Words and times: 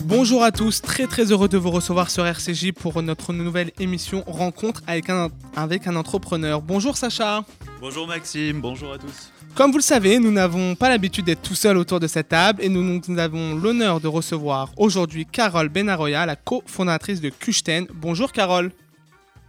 Bonjour 0.00 0.44
à 0.44 0.52
tous, 0.52 0.80
très 0.80 1.08
très 1.08 1.32
heureux 1.32 1.48
de 1.48 1.58
vous 1.58 1.70
recevoir 1.70 2.08
sur 2.08 2.24
RCJ 2.24 2.70
pour 2.72 3.02
notre 3.02 3.32
nouvelle 3.32 3.72
émission 3.80 4.22
Rencontre 4.28 4.80
avec 4.86 5.10
un, 5.10 5.30
avec 5.56 5.88
un 5.88 5.96
entrepreneur. 5.96 6.62
Bonjour 6.62 6.96
Sacha. 6.96 7.44
Bonjour 7.80 8.06
Maxime, 8.06 8.60
bonjour 8.60 8.92
à 8.92 8.98
tous. 8.98 9.32
Comme 9.56 9.72
vous 9.72 9.78
le 9.78 9.82
savez, 9.82 10.20
nous 10.20 10.30
n'avons 10.30 10.76
pas 10.76 10.88
l'habitude 10.88 11.24
d'être 11.24 11.42
tout 11.42 11.56
seuls 11.56 11.76
autour 11.76 11.98
de 11.98 12.06
cette 12.06 12.28
table 12.28 12.62
et 12.62 12.68
nous, 12.68 13.00
nous 13.08 13.18
avons 13.18 13.56
l'honneur 13.56 14.00
de 14.00 14.06
recevoir 14.06 14.70
aujourd'hui 14.76 15.26
Carole 15.26 15.68
Benaroya, 15.68 16.26
la 16.26 16.36
cofondatrice 16.36 17.20
de 17.20 17.30
Kuchten. 17.30 17.86
Bonjour 17.92 18.30
Carole. 18.30 18.70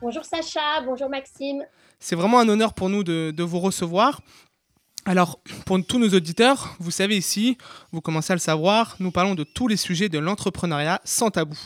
Bonjour 0.05 0.23
Sacha, 0.23 0.81
bonjour 0.85 1.09
Maxime. 1.09 1.65
C'est 1.97 2.15
vraiment 2.15 2.37
un 2.37 2.47
honneur 2.47 2.75
pour 2.75 2.89
nous 2.89 3.04
de, 3.04 3.41
vous 3.41 3.59
recevoir. 3.59 4.21
Alors, 5.04 5.39
pour 5.65 5.83
tous 5.83 5.97
nos 5.97 6.09
auditeurs, 6.09 6.75
vous 6.77 6.91
savez 6.91 7.18
ici, 7.18 7.57
vous 7.91 8.01
commencez 8.01 8.32
à 8.32 8.36
le 8.36 8.39
savoir, 8.39 8.97
nous 8.99 9.10
parlons 9.10 9.33
de 9.33 9.43
tous 9.43 9.68
les 9.68 9.77
sujets 9.77 10.07
de 10.07 10.19
l'entrepreneuriat 10.19 11.01
sans 11.05 11.32
tabou. 11.32 11.57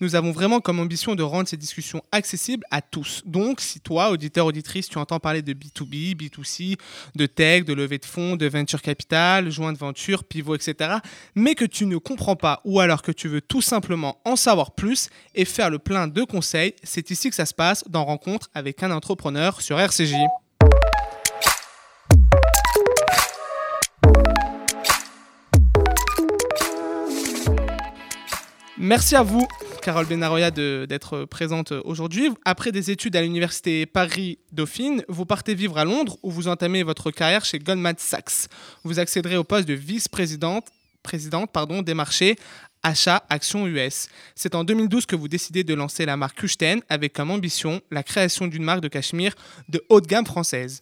Nous 0.00 0.14
avons 0.16 0.32
vraiment 0.32 0.60
comme 0.60 0.80
ambition 0.80 1.14
de 1.14 1.22
rendre 1.22 1.48
ces 1.48 1.56
discussions 1.56 2.02
accessibles 2.12 2.64
à 2.70 2.82
tous. 2.82 3.22
Donc, 3.24 3.60
si 3.60 3.80
toi, 3.80 4.10
auditeur, 4.10 4.46
auditrice, 4.46 4.88
tu 4.88 4.98
entends 4.98 5.20
parler 5.20 5.42
de 5.42 5.52
B2B, 5.52 6.16
B2C, 6.16 6.76
de 7.14 7.26
tech, 7.26 7.64
de 7.64 7.72
levée 7.72 7.98
de 7.98 8.04
fonds, 8.04 8.36
de 8.36 8.46
venture 8.46 8.82
capital, 8.82 9.50
joint 9.50 9.72
venture, 9.72 10.24
pivot, 10.24 10.56
etc., 10.56 10.96
mais 11.34 11.54
que 11.54 11.64
tu 11.64 11.86
ne 11.86 11.96
comprends 11.96 12.36
pas 12.36 12.60
ou 12.64 12.80
alors 12.80 13.02
que 13.02 13.12
tu 13.12 13.28
veux 13.28 13.40
tout 13.40 13.62
simplement 13.62 14.20
en 14.24 14.36
savoir 14.36 14.74
plus 14.74 15.10
et 15.34 15.44
faire 15.44 15.70
le 15.70 15.78
plein 15.78 16.08
de 16.08 16.22
conseils, 16.24 16.74
c'est 16.82 17.10
ici 17.10 17.30
que 17.30 17.36
ça 17.36 17.46
se 17.46 17.54
passe 17.54 17.84
dans 17.88 18.04
Rencontre 18.04 18.50
avec 18.54 18.82
un 18.82 18.90
entrepreneur 18.90 19.60
sur 19.60 19.78
RCJ. 19.78 20.14
Merci 28.76 29.16
à 29.16 29.22
vous, 29.22 29.46
Carole 29.84 30.06
Benaroya, 30.06 30.50
d'être 30.50 31.26
présente 31.26 31.72
aujourd'hui. 31.84 32.30
Après 32.46 32.72
des 32.72 32.90
études 32.90 33.16
à 33.16 33.20
l'université 33.20 33.84
Paris-Dauphine, 33.84 35.04
vous 35.08 35.26
partez 35.26 35.54
vivre 35.54 35.76
à 35.76 35.84
Londres 35.84 36.16
où 36.22 36.30
vous 36.30 36.48
entamez 36.48 36.82
votre 36.82 37.10
carrière 37.10 37.44
chez 37.44 37.58
Goldman 37.58 37.94
Sachs. 37.98 38.48
Vous 38.82 38.98
accéderez 38.98 39.36
au 39.36 39.44
poste 39.44 39.68
de 39.68 39.74
vice-présidente 39.74 40.68
présidente, 41.02 41.50
pardon, 41.52 41.82
des 41.82 41.92
marchés 41.92 42.36
Achat 42.82 43.24
Action 43.28 43.66
US. 43.66 44.08
C'est 44.34 44.54
en 44.54 44.64
2012 44.64 45.04
que 45.04 45.16
vous 45.16 45.28
décidez 45.28 45.64
de 45.64 45.74
lancer 45.74 46.06
la 46.06 46.16
marque 46.16 46.38
Kuchten 46.38 46.80
avec 46.88 47.12
comme 47.12 47.30
ambition 47.30 47.82
la 47.90 48.02
création 48.02 48.46
d'une 48.46 48.64
marque 48.64 48.80
de 48.80 48.88
cachemire 48.88 49.34
de 49.68 49.84
haute 49.90 50.06
gamme 50.06 50.24
française. 50.24 50.80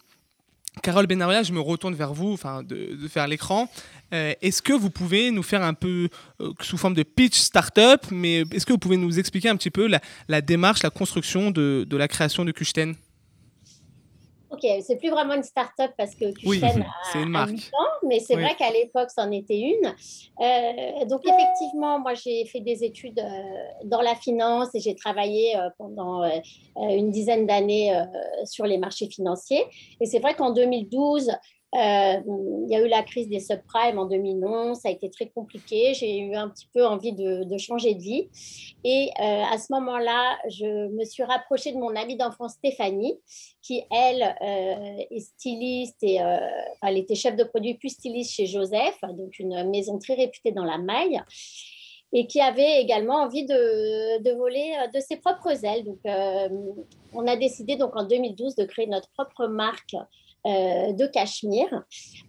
Carole 0.80 1.06
Benaroya, 1.06 1.42
je 1.42 1.52
me 1.52 1.60
retourne 1.60 1.94
vers 1.94 2.14
vous, 2.14 2.32
enfin 2.32 2.62
de, 2.62 2.96
faire 3.08 3.28
l'écran. 3.28 3.70
Euh, 4.14 4.32
est-ce 4.40 4.62
que 4.62 4.72
vous 4.72 4.88
pouvez 4.88 5.30
nous 5.30 5.42
faire 5.42 5.62
un 5.62 5.74
peu 5.74 6.08
euh, 6.40 6.52
sous 6.60 6.78
forme 6.78 6.94
de 6.94 7.02
pitch 7.02 7.38
startup, 7.38 8.06
mais 8.10 8.44
est-ce 8.52 8.64
que 8.64 8.72
vous 8.72 8.78
pouvez 8.78 8.96
nous 8.96 9.18
expliquer 9.18 9.50
un 9.50 9.56
petit 9.56 9.70
peu 9.70 9.86
la, 9.86 10.00
la 10.28 10.40
démarche, 10.40 10.82
la 10.82 10.90
construction 10.90 11.50
de, 11.50 11.86
de 11.88 11.96
la 11.96 12.08
création 12.08 12.44
de 12.44 12.52
Kuchten 12.52 12.94
Ok, 14.52 14.66
c'est 14.82 14.96
plus 14.96 15.08
vraiment 15.08 15.32
une 15.32 15.42
start-up 15.42 15.92
parce 15.96 16.14
que 16.14 16.30
Kuchten 16.30 16.46
Oui, 16.46 16.62
a, 16.66 16.84
c'est 17.10 17.22
une 17.22 17.30
marque. 17.30 17.50
8 17.50 17.72
ans, 17.72 18.06
mais 18.06 18.20
c'est 18.20 18.36
Oui. 18.36 18.42
vrai 18.42 18.54
qu'à 18.54 18.70
l'époque, 18.70 19.08
c'en 19.10 19.30
était 19.30 19.58
une. 19.58 19.86
Euh, 19.86 21.04
donc, 21.06 21.22
effectivement, 21.26 21.98
moi, 21.98 22.12
j'ai 22.12 22.44
fait 22.44 22.60
des 22.60 22.84
études 22.84 23.18
euh, 23.18 23.32
dans 23.84 24.02
la 24.02 24.14
finance 24.14 24.68
et 24.74 24.80
j'ai 24.80 24.94
travaillé 24.94 25.56
euh, 25.56 25.70
pendant 25.78 26.22
une 26.76 27.10
dizaine 27.10 27.46
d'années 27.46 27.98
sur 28.44 28.66
les 28.66 28.76
marchés 28.76 29.08
financiers. 29.08 29.64
Et 30.00 30.06
c'est 30.06 30.18
vrai 30.18 30.34
qu'en 30.34 30.52
2012, 30.52 31.30
euh, 31.74 32.20
il 32.66 32.70
y 32.70 32.76
a 32.76 32.84
eu 32.84 32.88
la 32.88 33.02
crise 33.02 33.28
des 33.28 33.40
subprimes 33.40 33.98
en 33.98 34.04
2011, 34.04 34.78
ça 34.78 34.88
a 34.88 34.92
été 34.92 35.08
très 35.10 35.28
compliqué. 35.28 35.94
J'ai 35.94 36.18
eu 36.18 36.34
un 36.34 36.50
petit 36.50 36.68
peu 36.72 36.84
envie 36.84 37.12
de, 37.12 37.56
changer 37.56 37.94
de 37.94 38.02
vie. 38.02 38.28
Et 38.84 39.10
euh, 39.20 39.42
à 39.50 39.56
ce 39.58 39.72
moment-là, 39.72 40.38
je 40.50 40.88
me 40.88 41.04
suis 41.04 41.22
rapprochée 41.22 41.72
de 41.72 41.78
mon 41.78 41.94
amie 41.96 42.16
d'enfance 42.16 42.52
Stéphanie, 42.52 43.18
qui, 43.62 43.84
elle, 43.90 44.22
euh, 44.22 45.02
est 45.10 45.20
styliste 45.20 46.02
et 46.02 46.18
elle 46.82 46.98
était 46.98 47.14
chef 47.14 47.36
de 47.36 47.44
produit 47.44 47.74
plus 47.74 47.90
styliste 47.90 48.32
chez 48.32 48.46
Joseph, 48.46 48.98
donc 49.16 49.38
une 49.38 49.70
maison 49.70 49.98
très 49.98 50.14
réputée 50.14 50.52
dans 50.52 50.64
la 50.64 50.78
maille, 50.78 51.22
et 52.12 52.26
qui 52.26 52.40
avait 52.40 52.82
également 52.82 53.16
envie 53.22 53.46
de, 53.46 54.36
voler 54.36 54.74
de 54.92 55.00
ses 55.00 55.16
propres 55.16 55.64
ailes. 55.64 55.84
Donc, 55.84 56.00
on 57.14 57.26
a 57.26 57.36
décidé 57.36 57.76
donc 57.76 57.96
en 57.96 58.04
2012 58.04 58.56
de 58.56 58.64
créer 58.64 58.86
notre 58.86 59.10
propre 59.12 59.46
marque 59.46 59.96
euh, 60.46 60.92
de 60.92 61.06
cachemire 61.06 61.84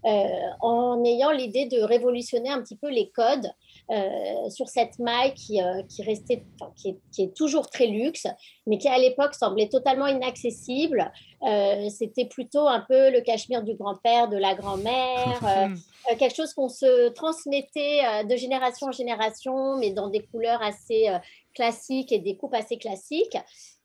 euh, 0.05 0.27
en 0.61 1.03
ayant 1.03 1.31
l'idée 1.31 1.65
de 1.65 1.81
révolutionner 1.81 2.49
un 2.49 2.61
petit 2.61 2.75
peu 2.75 2.89
les 2.89 3.09
codes 3.09 3.51
euh, 3.91 4.49
sur 4.49 4.69
cette 4.69 4.97
maille 4.99 5.33
qui, 5.33 5.61
euh, 5.61 5.83
qui 5.89 6.03
restait, 6.03 6.45
enfin, 6.55 6.71
qui, 6.75 6.89
est, 6.89 6.97
qui 7.11 7.23
est 7.23 7.35
toujours 7.35 7.69
très 7.69 7.87
luxe, 7.87 8.27
mais 8.65 8.77
qui 8.77 8.87
à 8.87 8.97
l'époque 8.97 9.33
semblait 9.33 9.67
totalement 9.67 10.07
inaccessible. 10.07 11.11
Euh, 11.41 11.89
C'était 11.89 12.25
plutôt 12.25 12.67
un 12.67 12.79
peu 12.79 13.11
le 13.11 13.19
cachemire 13.19 13.61
du 13.61 13.73
grand-père, 13.73 14.29
de 14.29 14.37
la 14.37 14.55
grand-mère, 14.55 15.41
quelque 16.17 16.35
chose 16.35 16.53
qu'on 16.53 16.69
se 16.69 17.09
transmettait 17.09 18.23
de 18.23 18.35
génération 18.37 18.87
en 18.87 18.91
génération, 18.91 19.77
mais 19.77 19.91
dans 19.91 20.07
des 20.07 20.21
couleurs 20.21 20.61
assez 20.61 21.09
classiques 21.53 22.11
et 22.11 22.19
des 22.19 22.37
coupes 22.37 22.53
assez 22.53 22.77
classiques. 22.77 23.37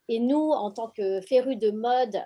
Et 0.08 0.20
nous, 0.20 0.50
en 0.52 0.70
tant 0.70 0.88
que 0.88 1.20
férus 1.22 1.58
de 1.58 1.70
mode, 1.70 2.22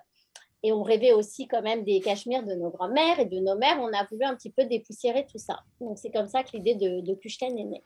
et 0.63 0.73
on 0.73 0.83
rêvait 0.83 1.13
aussi 1.13 1.47
quand 1.47 1.63
même 1.63 1.85
des 1.85 2.01
cachemires 2.01 2.45
de 2.45 2.55
nos 2.55 2.71
grands-mères 2.71 3.19
et 3.19 3.27
de 3.27 3.39
nos 3.39 3.57
mères, 3.57 3.79
on 3.81 3.93
a 3.93 4.07
voulu 4.11 4.25
un 4.25 4.35
petit 4.35 4.51
peu 4.51 4.65
dépoussiérer 4.65 5.27
tout 5.31 5.39
ça. 5.39 5.61
Donc 5.81 5.99
c'est 5.99 6.11
comme 6.11 6.29
ça 6.29 6.43
que 6.43 6.51
l'idée 6.55 6.75
de, 6.75 7.01
de 7.01 7.15
Kuchten 7.15 7.59
est 7.59 7.65
née. 7.65 7.83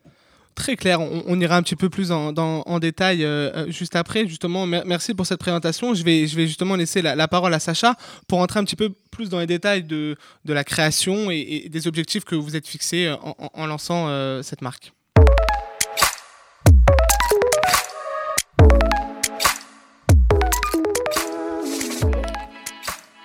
Très 0.54 0.74
clair, 0.74 1.00
on, 1.00 1.38
ira 1.38 1.58
un 1.58 1.62
petit 1.62 1.76
peu 1.76 1.90
plus 1.90 2.10
en, 2.10 2.78
détail 2.78 3.24
euh, 3.24 3.52
euh, 3.54 3.70
juste 3.70 3.94
après. 3.94 4.26
Justement, 4.26 4.64
mer- 4.64 4.84
merci 4.86 5.12
pour 5.12 5.26
cette 5.26 5.38
présentation. 5.38 5.92
Je 5.92 6.02
vais, 6.02 6.26
justement 6.26 6.76
laisser 6.76 7.02
la, 7.02 7.28
parole 7.28 7.52
à 7.52 7.58
Sacha 7.58 7.94
pour 8.26 8.38
entrer 8.38 8.58
un 8.58 8.64
petit 8.64 8.74
peu 8.74 8.88
plus 9.10 9.28
dans 9.28 9.38
les 9.38 9.46
détails 9.46 9.84
de, 9.84 10.16
la 10.46 10.64
création 10.64 11.30
et, 11.30 11.68
des 11.68 11.86
objectifs 11.86 12.24
que 12.24 12.34
vous 12.34 12.56
êtes 12.56 12.66
fixés 12.66 13.14
en 13.52 13.66
lançant 13.66 14.08
euh, 14.08 14.40
cette 14.40 14.62
marque. 14.62 14.94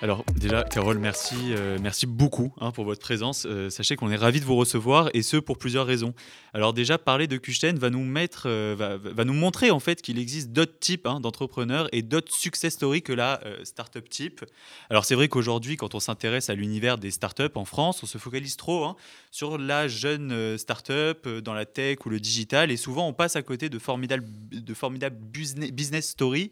Alors 0.02 0.24
déjà, 0.34 0.64
Carole, 0.64 0.98
merci, 0.98 1.36
euh, 1.52 1.78
merci 1.80 2.08
beaucoup 2.08 2.52
hein, 2.60 2.72
pour 2.72 2.84
votre 2.84 3.00
présence. 3.00 3.46
Euh, 3.46 3.70
sachez 3.70 3.94
qu'on 3.94 4.10
est 4.10 4.16
ravis 4.16 4.40
de 4.40 4.44
vous 4.44 4.56
recevoir 4.56 5.08
et 5.14 5.22
ce 5.22 5.36
pour 5.36 5.58
plusieurs 5.58 5.86
raisons. 5.86 6.12
Alors 6.54 6.72
déjà, 6.72 6.98
parler 6.98 7.28
de 7.28 7.36
Kuchten 7.36 7.78
va 7.78 7.88
nous 7.88 8.02
mettre, 8.02 8.48
euh, 8.48 8.74
va, 8.76 9.24
nous 9.24 9.32
montrer 9.32 9.70
en 9.70 9.78
fait 9.78 10.02
qu'il 10.02 10.18
existe 10.18 10.50
d'autres 10.50 10.76
types 10.80 11.06
hein, 11.06 11.20
d'entrepreneurs 11.20 11.88
et 11.92 12.02
d'autres 12.02 12.34
success 12.34 12.74
stories 12.74 13.02
que 13.02 13.12
la 13.12 13.40
startup 13.62 14.08
type. 14.08 14.44
Alors 14.90 15.04
c'est 15.04 15.14
vrai 15.14 15.28
qu'aujourd'hui, 15.28 15.76
quand 15.76 15.94
on 15.94 16.00
s'intéresse 16.00 16.50
à 16.50 16.56
l'univers 16.56 16.98
des 16.98 17.12
startups 17.12 17.54
en 17.54 17.64
France, 17.64 18.02
on 18.02 18.06
se 18.06 18.18
focalise 18.18 18.56
trop 18.56 18.84
hein, 18.84 18.96
sur 19.30 19.56
la 19.56 19.86
jeune 19.86 20.58
startup 20.58 21.28
dans 21.28 21.54
la 21.54 21.64
tech 21.64 21.98
ou 22.06 22.08
le 22.08 22.18
digital 22.18 22.72
et 22.72 22.76
souvent 22.76 23.06
on 23.06 23.12
passe 23.12 23.36
à 23.36 23.42
côté 23.42 23.68
de 23.68 23.78
formidables, 23.78 24.24
de 24.50 24.74
formidables 24.74 25.16
business 25.20 26.08
stories 26.08 26.50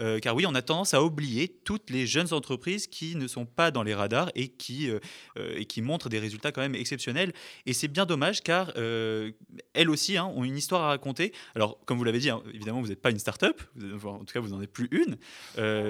euh, 0.00 0.18
car 0.18 0.34
oui, 0.34 0.46
on 0.46 0.54
a 0.54 0.62
tendance 0.62 0.94
à 0.94 1.02
oublier 1.02 1.48
toutes 1.64 1.90
les 1.90 2.06
jeunes 2.06 2.32
entreprises 2.32 2.86
qui 2.86 3.16
ne 3.16 3.26
sont 3.26 3.46
pas 3.46 3.70
dans 3.70 3.82
les 3.82 3.94
radars 3.94 4.30
et 4.34 4.48
qui, 4.48 4.90
euh, 4.90 4.98
euh, 5.38 5.62
montrent 5.82 6.08
des 6.08 6.18
résultats 6.18 6.52
quand 6.52 6.60
même 6.60 6.74
exceptionnels. 6.74 7.32
Et 7.66 7.72
c'est 7.72 7.88
bien 7.88 8.06
dommage 8.06 8.42
car 8.42 8.72
elles 8.76 9.90
aussi 9.90 10.16
hein, 10.16 10.26
ont 10.34 10.44
une 10.44 10.56
histoire 10.56 10.82
à 10.82 10.88
raconter. 10.88 11.32
Alors, 11.54 11.78
comme 11.84 11.96
vous 11.98 12.04
l'avez 12.04 12.18
dit, 12.18 12.30
hein, 12.30 12.42
évidemment, 12.52 12.80
vous 12.80 12.88
n'êtes 12.88 13.00
pas 13.00 13.10
une 13.10 13.18
start-up, 13.18 13.62
en 14.04 14.18
tout 14.18 14.32
cas, 14.32 14.40
vous 14.40 14.48
n'en 14.48 14.60
êtes 14.60 14.72
plus 14.72 14.88
une. 14.90 15.16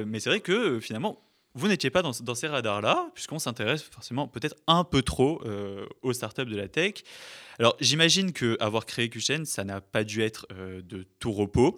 Mais 0.06 0.20
c'est 0.20 0.31
vrai 0.31 0.41
que 0.41 0.81
finalement, 0.81 1.20
vous 1.55 1.67
n'étiez 1.67 1.90
pas 1.90 2.02
dans, 2.02 2.12
ces 2.12 2.46
radars-là, 2.46 3.11
puisqu'on 3.14 3.40
s'intéresse 3.40 3.82
forcément 3.82 4.29
peut-être 4.29 4.55
un 4.69 4.84
peu 4.84 5.02
trop 5.02 5.43
euh, 5.44 5.84
aux 6.02 6.12
startups 6.12 6.44
de 6.44 6.56
la 6.56 6.69
tech. 6.69 7.02
Alors, 7.58 7.76
j'imagine 7.81 8.32
que 8.32 8.56
avoir 8.61 8.87
créé 8.87 9.08
Kuchen, 9.08 9.44
ça 9.44 9.64
n'a 9.64 9.81
pas 9.81 10.05
dû 10.05 10.23
être 10.23 10.46
de 10.55 11.06
tout 11.19 11.32
repos. 11.32 11.76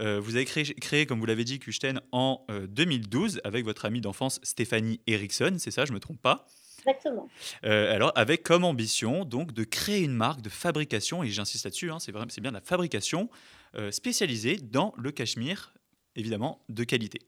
Euh, 0.00 0.20
vous 0.20 0.36
avez 0.36 0.44
créé, 0.44 0.64
créé, 0.64 1.06
comme 1.06 1.20
vous 1.20 1.26
l'avez 1.26 1.44
dit, 1.44 1.58
Kuchten 1.58 2.00
en 2.12 2.44
euh, 2.50 2.66
2012 2.66 3.40
avec 3.44 3.64
votre 3.64 3.84
amie 3.84 4.00
d'enfance 4.00 4.40
Stéphanie 4.42 5.00
Eriksson, 5.06 5.56
c'est 5.58 5.70
ça, 5.70 5.84
je 5.84 5.92
ne 5.92 5.94
me 5.94 6.00
trompe 6.00 6.20
pas? 6.20 6.46
Exactement. 6.86 7.28
Euh, 7.64 7.94
alors, 7.94 8.12
avec 8.14 8.42
comme 8.42 8.64
ambition 8.64 9.24
donc 9.24 9.52
de 9.52 9.64
créer 9.64 10.02
une 10.02 10.12
marque 10.12 10.42
de 10.42 10.50
fabrication, 10.50 11.22
et 11.22 11.28
j'insiste 11.28 11.64
là-dessus, 11.64 11.90
hein, 11.90 11.98
c'est 11.98 12.12
c'est 12.28 12.40
bien 12.40 12.50
de 12.50 12.56
la 12.56 12.60
fabrication 12.60 13.30
euh, 13.76 13.90
spécialisée 13.90 14.56
dans 14.56 14.92
le 14.98 15.10
cachemire, 15.10 15.74
évidemment 16.16 16.64
de 16.68 16.84
qualité. 16.84 17.20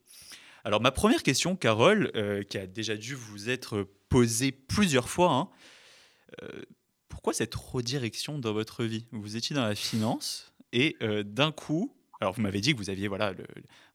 Alors, 0.66 0.80
ma 0.80 0.90
première 0.90 1.22
question, 1.22 1.54
Carole, 1.54 2.10
euh, 2.16 2.42
qui 2.42 2.58
a 2.58 2.66
déjà 2.66 2.96
dû 2.96 3.14
vous 3.14 3.48
être 3.48 3.88
posée 4.08 4.50
plusieurs 4.50 5.08
fois, 5.08 5.32
hein, 5.32 5.48
euh, 6.42 6.62
pourquoi 7.08 7.32
cette 7.32 7.54
redirection 7.54 8.38
dans 8.38 8.52
votre 8.52 8.82
vie? 8.82 9.06
Vous 9.12 9.36
étiez 9.36 9.54
dans 9.54 9.64
la 9.64 9.76
finance 9.76 10.52
et 10.72 10.96
euh, 11.02 11.22
d'un 11.22 11.52
coup, 11.52 11.94
alors 12.20 12.34
vous 12.34 12.42
m'avez 12.42 12.60
dit 12.60 12.72
que 12.72 12.78
vous 12.78 12.90
aviez 12.90 13.08
voilà, 13.08 13.28
un 13.28 13.34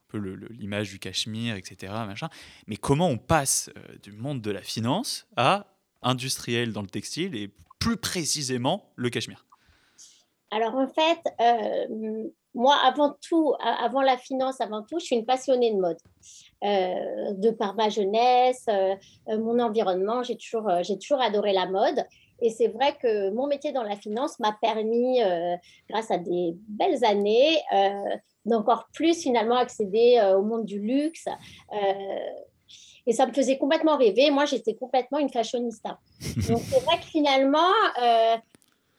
peu 0.07 0.17
l'image 0.51 0.89
du 0.89 0.99
Cachemire, 0.99 1.55
etc. 1.55 1.93
Machin. 2.05 2.29
Mais 2.67 2.77
comment 2.77 3.07
on 3.07 3.17
passe 3.17 3.69
du 4.03 4.11
monde 4.11 4.41
de 4.41 4.51
la 4.51 4.61
finance 4.61 5.27
à 5.37 5.67
industriel 6.01 6.73
dans 6.73 6.81
le 6.81 6.87
textile 6.87 7.35
et 7.35 7.49
plus 7.79 7.97
précisément 7.97 8.91
le 8.95 9.09
Cachemire? 9.09 9.45
Alors 10.51 10.75
en 10.75 10.87
fait, 10.87 11.19
moi, 12.53 12.75
avant 12.83 13.15
tout, 13.21 13.53
avant 13.59 14.01
la 14.01 14.17
finance, 14.17 14.59
avant 14.59 14.83
tout, 14.83 14.99
je 14.99 15.05
suis 15.05 15.15
une 15.15 15.25
passionnée 15.25 15.73
de 15.73 15.79
mode. 15.79 15.97
Euh, 16.63 17.33
de 17.37 17.49
par 17.49 17.75
ma 17.75 17.89
jeunesse, 17.89 18.65
euh, 18.69 18.95
euh, 19.29 19.39
mon 19.39 19.57
environnement, 19.59 20.21
j'ai 20.21 20.37
toujours, 20.37 20.69
j'ai 20.83 20.99
toujours 20.99 21.21
adoré 21.21 21.53
la 21.53 21.65
mode. 21.65 22.05
Et 22.41 22.49
c'est 22.49 22.67
vrai 22.67 22.95
que 23.01 23.29
mon 23.31 23.47
métier 23.47 23.71
dans 23.71 23.83
la 23.83 23.95
finance 23.95 24.39
m'a 24.39 24.57
permis, 24.61 25.19
grâce 25.89 26.11
à 26.11 26.17
des 26.17 26.55
belles 26.67 27.03
années, 27.05 27.57
d'encore 28.45 28.87
plus 28.93 29.21
finalement 29.21 29.57
accéder 29.57 30.19
au 30.35 30.41
monde 30.41 30.65
du 30.65 30.79
luxe. 30.79 31.25
et 33.05 33.13
ça 33.13 33.27
me 33.27 33.33
faisait 33.33 33.57
complètement 33.57 33.97
rêver. 33.97 34.31
Moi, 34.31 34.45
j'étais 34.45 34.75
complètement 34.75 35.19
une 35.19 35.29
fashionista. 35.29 35.99
Donc, 36.49 36.59
c'est 36.59 36.83
vrai 36.83 36.97
que 36.97 37.05
finalement, 37.05 37.71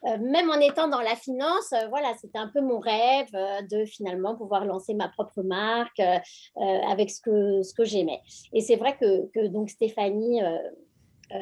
euh, 0.05 0.19
même 0.19 0.51
en 0.51 0.59
étant 0.59 0.89
dans 0.89 1.01
la 1.01 1.15
finance, 1.15 1.73
euh, 1.73 1.87
voilà, 1.89 2.13
c'était 2.21 2.39
un 2.39 2.49
peu 2.49 2.61
mon 2.61 2.81
rêve 2.81 3.29
euh, 3.35 3.63
de 3.71 3.85
finalement 3.85 4.35
pouvoir 4.35 4.65
lancer 4.65 4.95
ma 4.95 5.09
propre 5.09 5.43
marque 5.43 6.01
avec 6.89 7.11
ce 7.11 7.21
que, 7.21 7.63
ce 7.63 7.73
que 7.73 7.85
j'aimais. 7.85 8.21
Et 8.53 8.61
c'est 8.61 8.77
vrai 8.77 8.97
que, 8.97 9.27
que, 9.31 9.47
donc 9.47 9.71
Stéphanie, 9.71 10.41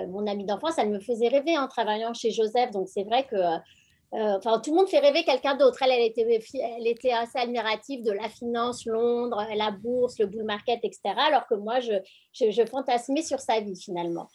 mon 0.09 0.27
amie 0.27 0.45
d'enfance, 0.45 0.79
elle 0.79 0.91
me 0.91 1.01
faisait 1.01 1.29
rêver 1.29 1.59
en 1.59 1.69
travaillant 1.69 2.15
chez 2.15 2.31
Joseph. 2.31 2.71
Donc 2.71 2.89
c'est 2.89 3.05
vrai 3.05 3.25
que 3.25 3.37
enfin, 4.13 4.61
tout 4.61 4.71
le 4.71 4.79
monde 4.79 4.89
fait 4.89 4.99
rêver 4.99 5.25
quelqu'un 5.25 5.57
d'autre. 5.57 5.83
Elle, 5.83 5.93
elle 5.93 6.87
était, 6.87 7.13
assez 7.13 7.39
admirative 7.39 8.03
de 8.03 8.13
la 8.13 8.29
finance, 8.29 8.85
Londres, 8.87 9.45
la 9.55 9.71
bourse, 9.71 10.19
le 10.19 10.27
bull 10.27 10.45
market, 10.45 10.81
etc. 10.83 11.01
Alors 11.17 11.47
que 11.47 11.55
moi, 11.55 11.81
je, 11.81 11.93
je, 12.33 12.67
fantasmais 12.67 13.23
sur 13.23 13.41
sa 13.41 13.61
vie 13.61 13.81
finalement. 13.81 14.29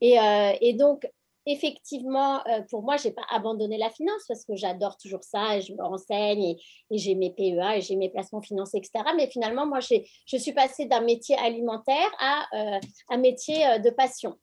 Et, 0.00 0.16
et 0.60 0.72
donc, 0.74 1.06
effectivement, 1.46 2.40
euh, 2.46 2.62
pour 2.70 2.82
moi, 2.82 2.96
je 2.96 3.08
n'ai 3.08 3.14
pas 3.14 3.24
abandonné 3.30 3.78
la 3.78 3.90
finance 3.90 4.22
parce 4.28 4.44
que 4.44 4.54
j'adore 4.54 4.96
toujours 4.96 5.22
ça 5.22 5.56
et 5.56 5.62
je 5.62 5.72
me 5.72 5.82
renseigne 5.82 6.42
et, 6.42 6.56
j'ai 6.90 7.14
mes 7.14 7.30
PEA 7.30 7.76
et 7.76 7.80
j'ai 7.80 7.96
mes 7.96 8.10
placements 8.10 8.42
financiers, 8.42 8.80
etc. 8.80 9.04
Mais 9.16 9.28
finalement, 9.28 9.66
moi, 9.66 9.80
je 9.80 10.36
suis 10.36 10.52
passée 10.52 10.86
d'un 10.86 11.00
métier 11.00 11.36
alimentaire 11.36 12.10
à 12.18 12.46
euh, 12.54 12.80
un 13.10 13.18
métier 13.18 13.66
euh, 13.66 13.78
de 13.78 13.90
passion. 13.90 14.36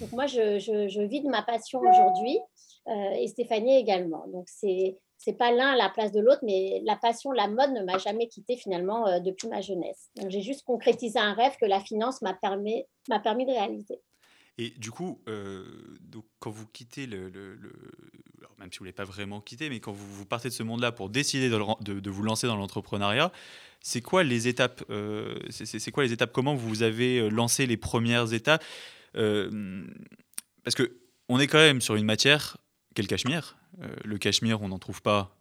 Donc, 0.00 0.12
moi, 0.12 0.26
je, 0.26 1.06
vis 1.06 1.20
de 1.20 1.28
ma 1.28 1.42
passion 1.42 1.80
aujourd'hui 1.80 2.38
et 2.86 3.28
Stéphanie 3.28 3.76
également. 3.76 4.26
Donc, 4.28 4.48
c'est 4.48 4.98
c'est 5.18 5.34
pas 5.34 5.52
l'un 5.52 5.68
à 5.68 5.76
la 5.76 5.88
place 5.88 6.10
de 6.10 6.18
l'autre, 6.18 6.40
mais 6.42 6.82
la 6.84 6.96
passion, 6.96 7.30
la 7.30 7.46
mode 7.46 7.70
ne 7.70 7.84
m'a 7.84 7.96
jamais 7.96 8.26
quittée 8.26 8.56
finalement 8.56 9.20
depuis 9.20 9.46
ma 9.46 9.60
jeunesse. 9.60 10.10
Donc, 10.16 10.30
j'ai 10.30 10.40
juste 10.40 10.64
concrétisé 10.64 11.16
un 11.16 11.32
rêve 11.32 11.52
que 11.60 11.66
la 11.66 11.78
finance 11.78 12.22
m'a 12.22 12.34
permis, 12.34 12.84
permis 13.22 13.46
de 13.46 13.52
réaliser. 13.52 14.00
Et 14.58 14.70
du 14.70 14.90
coup, 14.90 15.20
euh, 15.28 15.64
quand 16.38 16.50
vous 16.50 16.66
quittez 16.66 17.06
le, 17.06 17.30
même 18.58 18.70
si 18.70 18.78
vous 18.78 18.84
l'avez 18.84 18.92
pas 18.94 19.04
vraiment 19.04 19.40
quitté, 19.40 19.70
mais 19.70 19.80
quand 19.80 19.92
vous, 19.92 20.06
vous 20.06 20.26
partez 20.26 20.48
de 20.48 20.54
ce 20.54 20.62
monde-là 20.62 20.92
pour 20.92 21.08
décider 21.08 21.48
de, 21.48 22.00
de, 22.00 22.10
vous 22.10 22.22
lancer 22.22 22.46
dans 22.46 22.56
l'entrepreneuriat, 22.56 23.32
c'est 23.80 24.02
quoi 24.02 24.22
les 24.22 24.48
étapes 24.48 24.84
euh, 24.90 25.38
C'est 25.50 25.90
quoi 25.90 26.04
les 26.04 26.12
étapes? 26.12 26.32
Comment 26.32 26.54
vous 26.54 26.82
avez 26.82 27.18
euh, 27.18 27.28
lancé 27.28 27.66
les 27.66 27.76
premières 27.76 28.32
étapes? 28.32 28.62
Parce 29.14 30.74
que 30.74 30.96
on 31.28 31.38
est 31.38 31.46
quand 31.46 31.58
même 31.58 31.80
sur 31.80 31.94
une 31.96 32.04
matière 32.04 32.58
qu'est 32.94 33.02
le 33.02 33.08
cachemire. 33.08 33.56
le 34.04 34.18
cachemire, 34.18 34.60
on 34.62 34.68
n'en 34.68 34.78
trouve 34.78 35.02
pas 35.02 35.36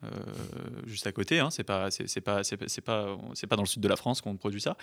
juste 0.85 1.07
à 1.07 1.11
côté. 1.11 1.39
Hein, 1.39 1.49
c'est 1.49 1.63
pas, 1.63 1.91
c'est 1.91 2.21
pas, 2.21 2.43
c'est 2.43 2.81
pas, 2.81 3.17
c'est 3.33 3.47
pas 3.47 3.55
dans 3.55 3.63
le 3.63 3.67
sud 3.67 3.81
de 3.81 3.87
la 3.87 3.97
France 3.97 4.21
qu'on 4.21 4.37
produit 4.37 4.61
ça. 4.61 4.77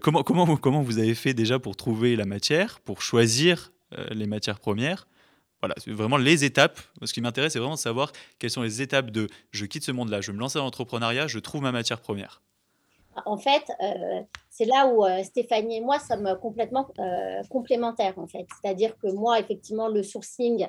comment, 0.00 0.22
comment, 0.22 0.56
comment 0.56 0.82
vous 0.82 0.98
avez 0.98 1.14
fait 1.14 1.34
déjà 1.34 1.58
pour 1.58 1.76
trouver 1.76 2.16
la 2.16 2.24
matière, 2.24 2.80
pour 2.80 3.02
choisir 3.02 3.72
les 4.10 4.26
matières 4.26 4.60
premières? 4.60 5.06
Voilà, 5.60 5.74
c'est 5.78 5.92
vraiment 5.92 6.18
les 6.18 6.44
étapes. 6.44 6.78
Ce 7.02 7.12
qui 7.14 7.22
m'intéresse, 7.22 7.54
c'est 7.54 7.58
vraiment 7.58 7.76
de 7.76 7.80
savoir 7.80 8.12
quelles 8.38 8.50
sont 8.50 8.62
les 8.62 8.82
étapes 8.82 9.10
de 9.10 9.28
je 9.50 9.64
quitte 9.64 9.82
ce 9.82 9.92
monde-là, 9.92 10.20
je 10.20 10.30
me 10.30 10.38
lance 10.38 10.52
dans 10.52 10.62
l'entrepreneuriat, 10.62 11.26
je 11.26 11.38
trouve 11.38 11.62
ma 11.62 11.72
matière 11.72 12.00
première. 12.00 12.42
En 13.26 13.36
fait, 13.36 13.64
euh, 13.82 14.22
c'est 14.50 14.64
là 14.64 14.86
où 14.86 15.04
euh, 15.04 15.22
Stéphanie 15.22 15.78
et 15.78 15.80
moi 15.80 15.98
sommes 15.98 16.38
complètement 16.40 16.88
euh, 16.98 17.42
complémentaires. 17.50 18.14
En 18.18 18.26
fait, 18.26 18.46
c'est-à-dire 18.60 18.96
que 18.98 19.10
moi, 19.12 19.38
effectivement, 19.40 19.88
le 19.88 20.02
sourcing, 20.02 20.66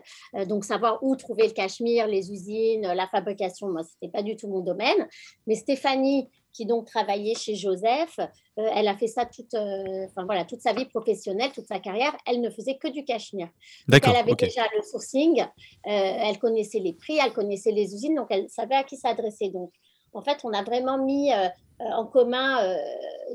donc 0.48 0.66
savoir 0.66 1.00
où 1.04 1.16
trouver 1.16 1.48
le 1.48 1.54
cachemire, 1.54 2.08
les 2.08 2.32
usines, 2.32 2.82
la 2.82 3.08
fabrication, 3.08 3.70
moi, 3.70 3.84
c'était 3.84 4.12
pas 4.12 4.24
du 4.24 4.36
tout 4.36 4.48
mon 4.48 4.62
domaine. 4.62 5.08
Mais 5.48 5.56
Stéphanie, 5.56 6.30
qui 6.54 6.66
donc 6.66 6.86
travaillait 6.86 7.36
chez 7.36 7.56
Joseph, 7.56 8.18
elle 8.56 8.88
a 8.88 8.96
fait 8.96 9.08
ça 9.08 9.26
toute, 9.26 9.54
enfin 9.54 10.24
voilà, 10.26 10.46
toute 10.46 10.62
sa 10.62 10.72
vie 10.72 10.86
professionnelle, 10.86 11.52
toute 11.52 11.68
sa 11.68 11.80
carrière. 11.80 12.16
Elle 12.26 12.40
ne 12.40 12.50
faisait 12.50 12.78
que 12.78 12.88
du 12.88 13.04
cachemire. 13.04 13.50
Donc, 13.90 14.02
elle 14.08 14.16
avait 14.16 14.36
déjà 14.36 14.64
le 14.76 14.82
sourcing, 14.84 15.44
elle 15.84 16.40
connaissait 16.40 16.80
les 16.80 16.94
prix, 16.94 17.20
elle 17.24 17.34
connaissait 17.34 17.72
les 17.72 17.94
usines, 17.94 18.16
donc 18.16 18.28
elle 18.30 18.50
savait 18.50 18.76
à 18.76 18.84
qui 18.84 18.96
s'adresser. 18.96 19.50
Donc 19.50 19.72
en 20.16 20.22
fait, 20.22 20.40
on 20.44 20.54
a 20.54 20.64
vraiment 20.64 20.98
mis 20.98 21.32
euh, 21.82 21.86
en 21.92 22.06
commun 22.06 22.64
euh, 22.64 22.78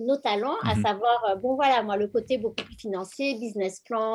nos 0.01 0.17
talents, 0.17 0.57
à 0.65 0.75
mhm. 0.75 0.83
savoir, 0.83 1.25
euh, 1.29 1.35
bon 1.35 1.57
voilà, 1.57 1.83
moi, 1.83 1.99
le 1.99 2.09
côté 2.09 2.39
beaucoup 2.39 2.65
plus 2.65 2.75
financier, 2.75 3.35
business 3.35 3.81
plan, 3.81 4.15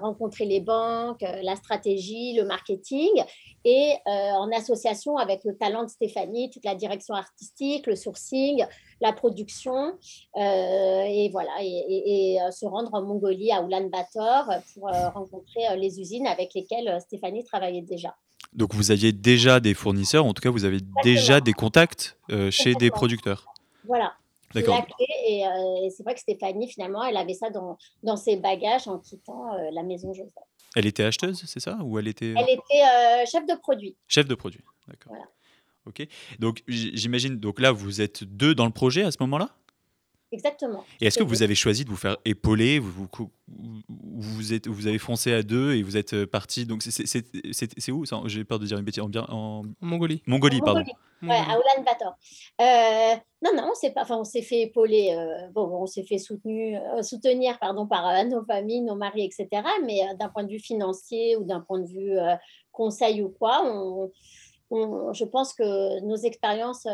rencontrer 0.00 0.46
les 0.46 0.60
banques, 0.60 1.24
la 1.42 1.54
stratégie, 1.54 2.34
le 2.34 2.44
marketing, 2.44 3.22
et 3.64 3.94
en 4.06 4.50
association 4.50 5.16
avec 5.16 5.44
le 5.44 5.56
talent 5.56 5.84
de 5.84 5.88
Stéphanie, 5.88 6.50
toute 6.50 6.64
la 6.64 6.74
direction 6.74 7.14
artistique, 7.14 7.86
le 7.86 7.94
sourcing, 7.94 8.64
la 9.00 9.12
production, 9.12 9.92
et 10.36 11.28
voilà, 11.30 11.52
et, 11.60 12.38
se 12.50 12.66
rendre 12.66 12.92
en 12.94 13.02
Mongolie, 13.02 13.52
à 13.52 13.62
Ulaanbaatar, 13.62 14.48
pour 14.74 14.90
rencontrer 15.14 15.76
les 15.76 16.00
usines 16.00 16.26
avec 16.26 16.52
lesquelles 16.54 17.00
Stéphanie 17.00 17.44
travaillait 17.44 17.82
déjà. 17.82 18.16
Donc 18.52 18.74
vous 18.74 18.90
aviez 18.90 19.12
déjà 19.12 19.60
des 19.60 19.74
fournisseurs, 19.74 20.26
en 20.26 20.34
tout 20.34 20.42
cas 20.42 20.50
vous 20.50 20.64
avez 20.64 20.78
déjà 21.02 21.40
des 21.40 21.52
contacts 21.52 22.18
euh, 22.30 22.50
chez 22.50 22.74
des 22.74 22.90
producteurs. 22.90 23.46
Voilà. 23.84 24.14
D'accord. 24.54 24.76
Euh, 24.76 25.86
et, 25.86 25.90
c'est 25.90 26.02
vrai 26.02 26.14
que 26.14 26.20
Stéphanie, 26.20 26.68
finalement, 26.68 27.02
elle 27.02 27.16
avait 27.16 27.32
ça 27.32 27.48
dans, 27.48 27.78
dans 28.02 28.18
ses 28.18 28.36
bagages 28.36 28.86
en 28.86 28.98
quittant 28.98 29.54
euh, 29.54 29.70
la 29.72 29.82
maison 29.82 30.12
Joseph. 30.12 30.34
Elle 30.76 30.84
était 30.84 31.04
acheteuse, 31.04 31.42
c'est 31.46 31.60
ça 31.60 31.78
Ou 31.82 31.98
elle 31.98 32.08
était... 32.08 32.34
Elle 32.36 32.50
était 32.50 33.26
chef 33.30 33.46
de 33.46 33.58
produit. 33.58 33.96
Chef 34.08 34.28
de 34.28 34.34
produit, 34.34 34.62
d'accord. 34.88 35.12
Voilà. 35.12 35.24
Ok. 35.86 36.06
Donc 36.38 36.62
j'imagine, 36.68 37.36
donc 37.36 37.60
là, 37.60 37.72
vous 37.72 38.02
êtes 38.02 38.24
deux 38.24 38.54
dans 38.54 38.66
le 38.66 38.72
projet 38.72 39.02
à 39.02 39.10
ce 39.10 39.16
moment-là? 39.20 39.48
Exactement. 40.32 40.82
Et 41.00 41.06
est-ce 41.06 41.18
que 41.18 41.24
vous 41.24 41.42
avez 41.42 41.54
choisi 41.54 41.84
de 41.84 41.90
vous 41.90 41.96
faire 41.96 42.16
épauler 42.24 42.78
vous, 42.78 43.06
vous, 43.48 44.54
êtes, 44.54 44.66
vous 44.66 44.86
avez 44.86 44.98
foncé 44.98 45.32
à 45.32 45.42
deux 45.42 45.74
et 45.74 45.82
vous 45.82 45.98
êtes 45.98 46.14
euh, 46.14 46.26
parti. 46.26 46.64
Donc, 46.64 46.82
c'est 46.82 47.92
où 47.92 48.04
J'ai 48.26 48.44
peur 48.44 48.58
de 48.58 48.64
dire 48.64 48.78
une 48.78 48.84
bêtise. 48.84 49.02
En, 49.02 49.10
en... 49.28 49.62
Mongolie. 49.82 50.22
Mongolie, 50.26 50.60
pardon. 50.60 50.84
Ouais, 51.22 51.36
à 51.36 51.56
Ulaanbaatar. 51.56 52.16
Euh, 52.60 53.16
non, 53.44 53.50
non, 53.54 53.68
on 53.70 53.74
s'est 53.74 53.92
pas. 53.92 54.02
Enfin, 54.02 54.16
on 54.16 54.24
s'est 54.24 54.42
fait 54.42 54.62
épauler. 54.62 55.14
Euh, 55.14 55.48
bon, 55.52 55.68
on 55.82 55.86
s'est 55.86 56.02
fait 56.02 56.18
soutenu, 56.18 56.76
soutenir, 57.02 57.58
pardon, 57.58 57.86
par 57.86 58.24
nos 58.24 58.42
familles, 58.44 58.80
nos 58.80 58.96
maris, 58.96 59.24
etc. 59.24 59.62
Mais 59.84 60.00
d'un 60.18 60.30
point 60.30 60.44
de 60.44 60.50
vue 60.50 60.60
financier 60.60 61.36
ou 61.36 61.44
d'un 61.44 61.60
point 61.60 61.78
de 61.78 61.86
vue 61.86 62.16
conseil 62.72 63.22
ou 63.22 63.28
quoi, 63.28 63.62
on, 63.64 64.10
je 65.12 65.24
pense 65.24 65.52
que 65.52 66.00
nos 66.00 66.16
expériences 66.16 66.86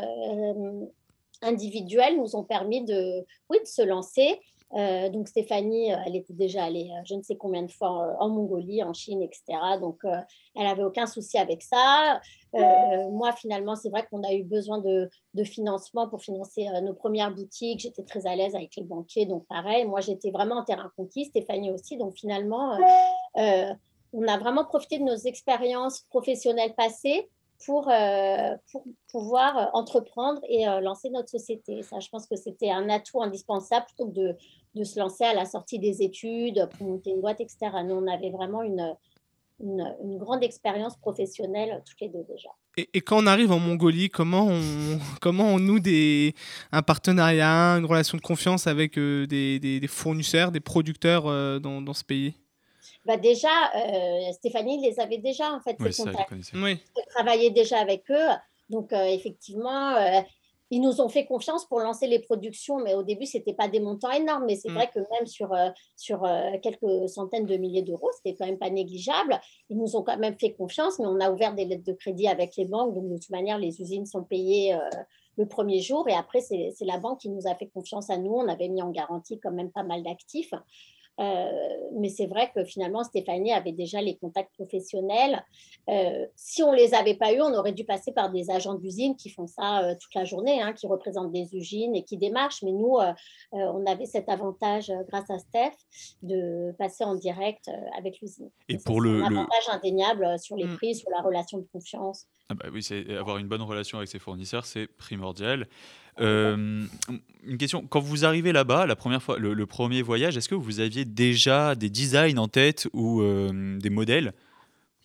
individuelles 1.42 2.16
nous 2.16 2.36
ont 2.36 2.44
permis 2.44 2.84
de, 2.84 3.24
oui, 3.50 3.58
de 3.60 3.66
se 3.66 3.82
lancer. 3.82 4.40
Euh, 4.74 5.08
donc 5.08 5.28
Stéphanie, 5.28 5.94
euh, 5.94 5.96
elle 6.04 6.16
était 6.16 6.34
déjà 6.34 6.64
allée 6.64 6.90
euh, 6.92 7.00
je 7.04 7.14
ne 7.14 7.22
sais 7.22 7.36
combien 7.36 7.62
de 7.62 7.70
fois 7.70 8.16
en, 8.20 8.28
Mongolie, 8.28 8.82
en 8.82 8.92
Chine, 8.92 9.22
etc. 9.22 9.58
Donc 9.80 10.00
elle 10.04 10.64
n'avait 10.64 10.82
aucun 10.82 11.06
souci 11.06 11.38
avec 11.38 11.62
ça. 11.62 12.20
moi, 12.52 13.32
finalement, 13.32 13.76
c'est 13.76 13.88
vrai 13.88 14.06
qu'on 14.10 14.22
a 14.22 14.32
eu 14.32 14.44
besoin 14.44 14.78
de, 14.78 15.08
de 15.34 15.44
financement 15.44 16.08
pour 16.08 16.20
financer 16.20 16.66
nos 16.82 16.94
premières 16.94 17.34
boutiques. 17.34 17.80
J'étais 17.80 18.02
très 18.02 18.26
à 18.26 18.36
l'aise 18.36 18.54
avec 18.54 18.76
les 18.76 18.84
banquiers, 18.84 19.26
donc 19.26 19.46
pareil. 19.46 19.86
Moi, 19.86 20.00
j'étais 20.00 20.30
vraiment 20.30 20.56
en 20.56 20.64
terrain 20.64 20.90
conquis, 20.96 21.26
Stéphanie 21.26 21.70
aussi. 21.70 21.96
Donc 21.96 22.14
finalement, 22.16 22.78
on 24.12 24.26
a 24.26 24.38
vraiment 24.38 24.64
profité 24.64 24.98
de 24.98 25.04
nos 25.04 25.16
expériences 25.16 26.02
professionnelles 26.10 26.74
passées 26.74 27.28
pour, 27.64 27.88
euh, 27.90 28.54
pour 28.70 28.84
pouvoir 29.10 29.58
euh, 29.58 29.64
entreprendre 29.72 30.40
et 30.48 30.68
euh, 30.68 30.80
lancer 30.80 31.10
notre 31.10 31.28
société. 31.28 31.82
Ça, 31.82 31.98
je 32.00 32.08
pense 32.08 32.26
que 32.26 32.36
c'était 32.36 32.70
un 32.70 32.88
atout 32.88 33.22
indispensable 33.22 33.86
plutôt 33.86 34.06
que 34.06 34.14
de, 34.14 34.36
de, 34.74 34.84
se 34.84 34.98
lancer 34.98 35.24
à 35.24 35.34
la 35.34 35.44
sortie 35.44 35.78
des 35.78 36.02
études, 36.02 36.68
pour 36.76 36.86
monter 36.86 37.10
une 37.10 37.20
boîte, 37.20 37.40
etc. 37.40 37.58
Nous, 37.84 37.94
on 37.94 38.06
avait 38.06 38.30
vraiment 38.30 38.62
une, 38.62 38.94
une, 39.60 40.18
grande 40.18 40.44
expérience 40.44 40.96
professionnelle 40.96 41.82
toutes 41.84 42.00
les 42.00 42.08
deux 42.08 42.24
déjà. 42.28 42.50
Et, 42.76 43.00
quand 43.00 43.20
on 43.20 43.26
arrive 43.26 43.50
en 43.50 43.58
Mongolie, 43.58 44.08
comment 44.08 44.46
on, 44.48 44.98
comment 45.20 45.46
on 45.46 45.58
noue 45.58 45.80
des, 45.80 46.34
un 46.70 46.82
partenariat, 46.82 47.72
une 47.72 47.86
relation 47.86 48.16
de 48.16 48.22
confiance 48.22 48.68
avec 48.68 48.96
des, 48.96 49.58
des, 49.58 49.86
fournisseurs, 49.88 50.52
des 50.52 50.60
producteurs 50.60 51.24
dans, 51.60 51.82
dans 51.82 51.94
ce 51.94 52.04
pays? 52.04 52.34
Bah 53.04 53.16
déjà, 53.16 53.48
euh, 53.74 54.32
Stéphanie 54.32 54.80
les 54.82 55.00
avait 55.00 55.18
déjà, 55.18 55.52
en 55.52 55.60
fait, 55.60 55.76
oui, 55.80 55.92
ces 55.92 56.04
contacts. 56.04 56.32
oui. 56.54 56.78
travaillait 57.14 57.50
déjà 57.50 57.78
avec 57.78 58.10
eux. 58.10 58.28
Donc, 58.68 58.92
euh, 58.92 59.04
effectivement, 59.04 59.94
euh, 59.94 60.20
ils 60.70 60.82
nous 60.82 61.00
ont 61.00 61.08
fait 61.08 61.24
confiance 61.24 61.64
pour 61.64 61.80
lancer 61.80 62.06
les 62.06 62.18
productions, 62.18 62.78
mais 62.78 62.94
au 62.94 63.02
début, 63.02 63.24
ce 63.24 63.38
n'était 63.38 63.54
pas 63.54 63.68
des 63.68 63.80
montants 63.80 64.10
énormes. 64.10 64.44
Mais 64.46 64.56
c'est 64.56 64.68
mm. 64.68 64.74
vrai 64.74 64.90
que 64.92 64.98
même 64.98 65.26
sur, 65.26 65.52
euh, 65.52 65.70
sur 65.96 66.24
euh, 66.24 66.58
quelques 66.62 67.08
centaines 67.08 67.46
de 67.46 67.56
milliers 67.56 67.82
d'euros, 67.82 68.10
ce 68.12 68.18
n'était 68.24 68.36
quand 68.38 68.46
même 68.46 68.58
pas 68.58 68.70
négligeable. 68.70 69.40
Ils 69.70 69.78
nous 69.78 69.96
ont 69.96 70.02
quand 70.02 70.18
même 70.18 70.38
fait 70.38 70.52
confiance, 70.52 70.98
mais 70.98 71.06
on 71.06 71.20
a 71.20 71.30
ouvert 71.30 71.54
des 71.54 71.64
lettres 71.64 71.84
de 71.84 71.92
crédit 71.92 72.28
avec 72.28 72.56
les 72.56 72.66
banques. 72.66 72.94
Donc, 72.94 73.08
de 73.08 73.16
toute 73.16 73.30
manière, 73.30 73.58
les 73.58 73.80
usines 73.80 74.04
sont 74.04 74.24
payées 74.24 74.74
euh, 74.74 74.80
le 75.38 75.46
premier 75.46 75.80
jour. 75.80 76.06
Et 76.08 76.14
après, 76.14 76.40
c'est 76.40 76.74
la 76.80 76.98
banque 76.98 77.20
qui 77.20 77.30
nous 77.30 77.46
a 77.46 77.54
fait 77.54 77.68
confiance 77.68 78.10
à 78.10 78.18
nous. 78.18 78.32
On 78.32 78.48
avait 78.48 78.68
mis 78.68 78.82
en 78.82 78.90
garantie 78.90 79.40
quand 79.40 79.52
même 79.52 79.70
pas 79.70 79.84
mal 79.84 80.02
d'actifs. 80.02 80.52
Euh, 81.18 81.50
mais 81.98 82.08
c'est 82.08 82.26
vrai 82.26 82.50
que 82.54 82.64
finalement, 82.64 83.02
Stéphanie 83.02 83.52
avait 83.52 83.72
déjà 83.72 84.00
les 84.00 84.16
contacts 84.16 84.54
professionnels. 84.54 85.44
Euh, 85.88 86.26
si 86.36 86.62
on 86.62 86.72
ne 86.72 86.76
les 86.76 86.94
avait 86.94 87.14
pas 87.14 87.32
eus, 87.32 87.40
on 87.40 87.54
aurait 87.54 87.72
dû 87.72 87.84
passer 87.84 88.12
par 88.12 88.30
des 88.30 88.50
agents 88.50 88.74
d'usine 88.74 89.16
qui 89.16 89.30
font 89.30 89.46
ça 89.46 89.82
euh, 89.82 89.94
toute 90.00 90.14
la 90.14 90.24
journée, 90.24 90.62
hein, 90.62 90.72
qui 90.72 90.86
représentent 90.86 91.32
des 91.32 91.48
usines 91.54 91.96
et 91.96 92.04
qui 92.04 92.16
démarchent. 92.18 92.62
Mais 92.62 92.72
nous, 92.72 92.98
on 93.52 93.86
avait 93.86 94.06
cet 94.06 94.28
avantage, 94.28 94.92
grâce 95.08 95.30
à 95.30 95.38
Steph, 95.38 95.76
de 96.22 96.72
passer 96.78 97.04
en 97.04 97.14
direct 97.14 97.70
avec 97.96 98.20
l'usine. 98.20 98.50
Et, 98.68 98.78
pour 98.78 99.00
le, 99.00 99.22
un 99.22 99.26
avantage 99.26 99.68
indéniable 99.70 100.38
sur 100.38 100.56
les 100.56 100.66
mm. 100.66 100.76
prix, 100.76 100.94
sur 100.94 101.10
la 101.10 101.22
relation 101.22 101.58
de 101.58 101.66
confiance. 101.72 102.26
Ah 102.50 102.54
bah 102.54 102.66
oui, 102.72 102.86
avoir 103.18 103.38
une 103.38 103.48
bonne 103.48 103.62
relation 103.62 103.98
avec 103.98 104.08
ses 104.08 104.18
fournisseurs, 104.18 104.64
c'est 104.64 104.86
primordial. 104.86 105.68
Euh, 106.20 106.84
une 107.46 107.58
question, 107.58 107.86
quand 107.88 108.00
vous 108.00 108.24
arrivez 108.24 108.52
là-bas, 108.52 108.86
la 108.86 108.96
première 108.96 109.22
fois, 109.22 109.38
le, 109.38 109.66
premier 109.66 110.02
voyage, 110.02 110.36
est-ce 110.36 110.48
que 110.48 110.54
vous 110.54 110.80
aviez 110.80 111.04
déjà 111.04 111.74
des 111.74 111.90
designs 111.90 112.38
en 112.38 112.48
tête 112.48 112.88
ou 112.92 113.22
euh, 113.22 113.78
des 113.78 113.90
modèles 113.90 114.32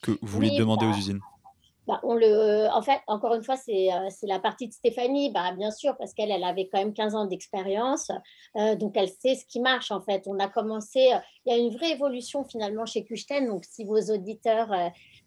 que 0.02 0.12
vous 0.12 0.28
vouliez 0.28 0.58
demander 0.58 0.86
aux 0.86 0.92
bah, 0.92 0.98
usines? 0.98 1.20
Bah, 1.88 2.00
on 2.04 2.16
le, 2.16 2.68
en 2.72 2.82
fait, 2.82 3.00
encore 3.08 3.36
une 3.36 3.44
fois, 3.44 3.58
c'est 3.58 3.94
euh, 3.94 4.10
la 4.24 4.40
partie 4.40 4.68
de 4.68 4.74
Stéphanie, 4.74 5.32
bah, 5.32 5.52
bien 5.52 5.72
sûr, 5.72 5.96
parce 5.98 6.14
qu'elle 6.14 6.32
elle 6.32 6.44
avait 6.44 6.68
quand 6.68 6.80
même 6.80 6.94
15 6.94 7.16
ans 7.16 7.26
d'expérience, 7.26 8.12
donc 8.56 8.94
elle 8.96 9.10
sait 9.10 9.36
ce 9.36 9.46
qui 9.46 9.60
marche 9.60 9.92
en 9.92 10.02
fait. 10.02 10.24
On 10.28 10.40
a 10.40 10.48
commencé, 10.48 11.12
il 11.46 11.52
y 11.52 11.56
a 11.56 11.58
une 11.58 11.76
vraie 11.76 11.92
évolution 11.92 12.44
finalement 12.44 12.86
chez 12.86 13.04
Kuchten, 13.04 13.48
donc 13.48 13.66
si 13.66 13.84
vos 13.84 14.00
auditeurs 14.00 14.72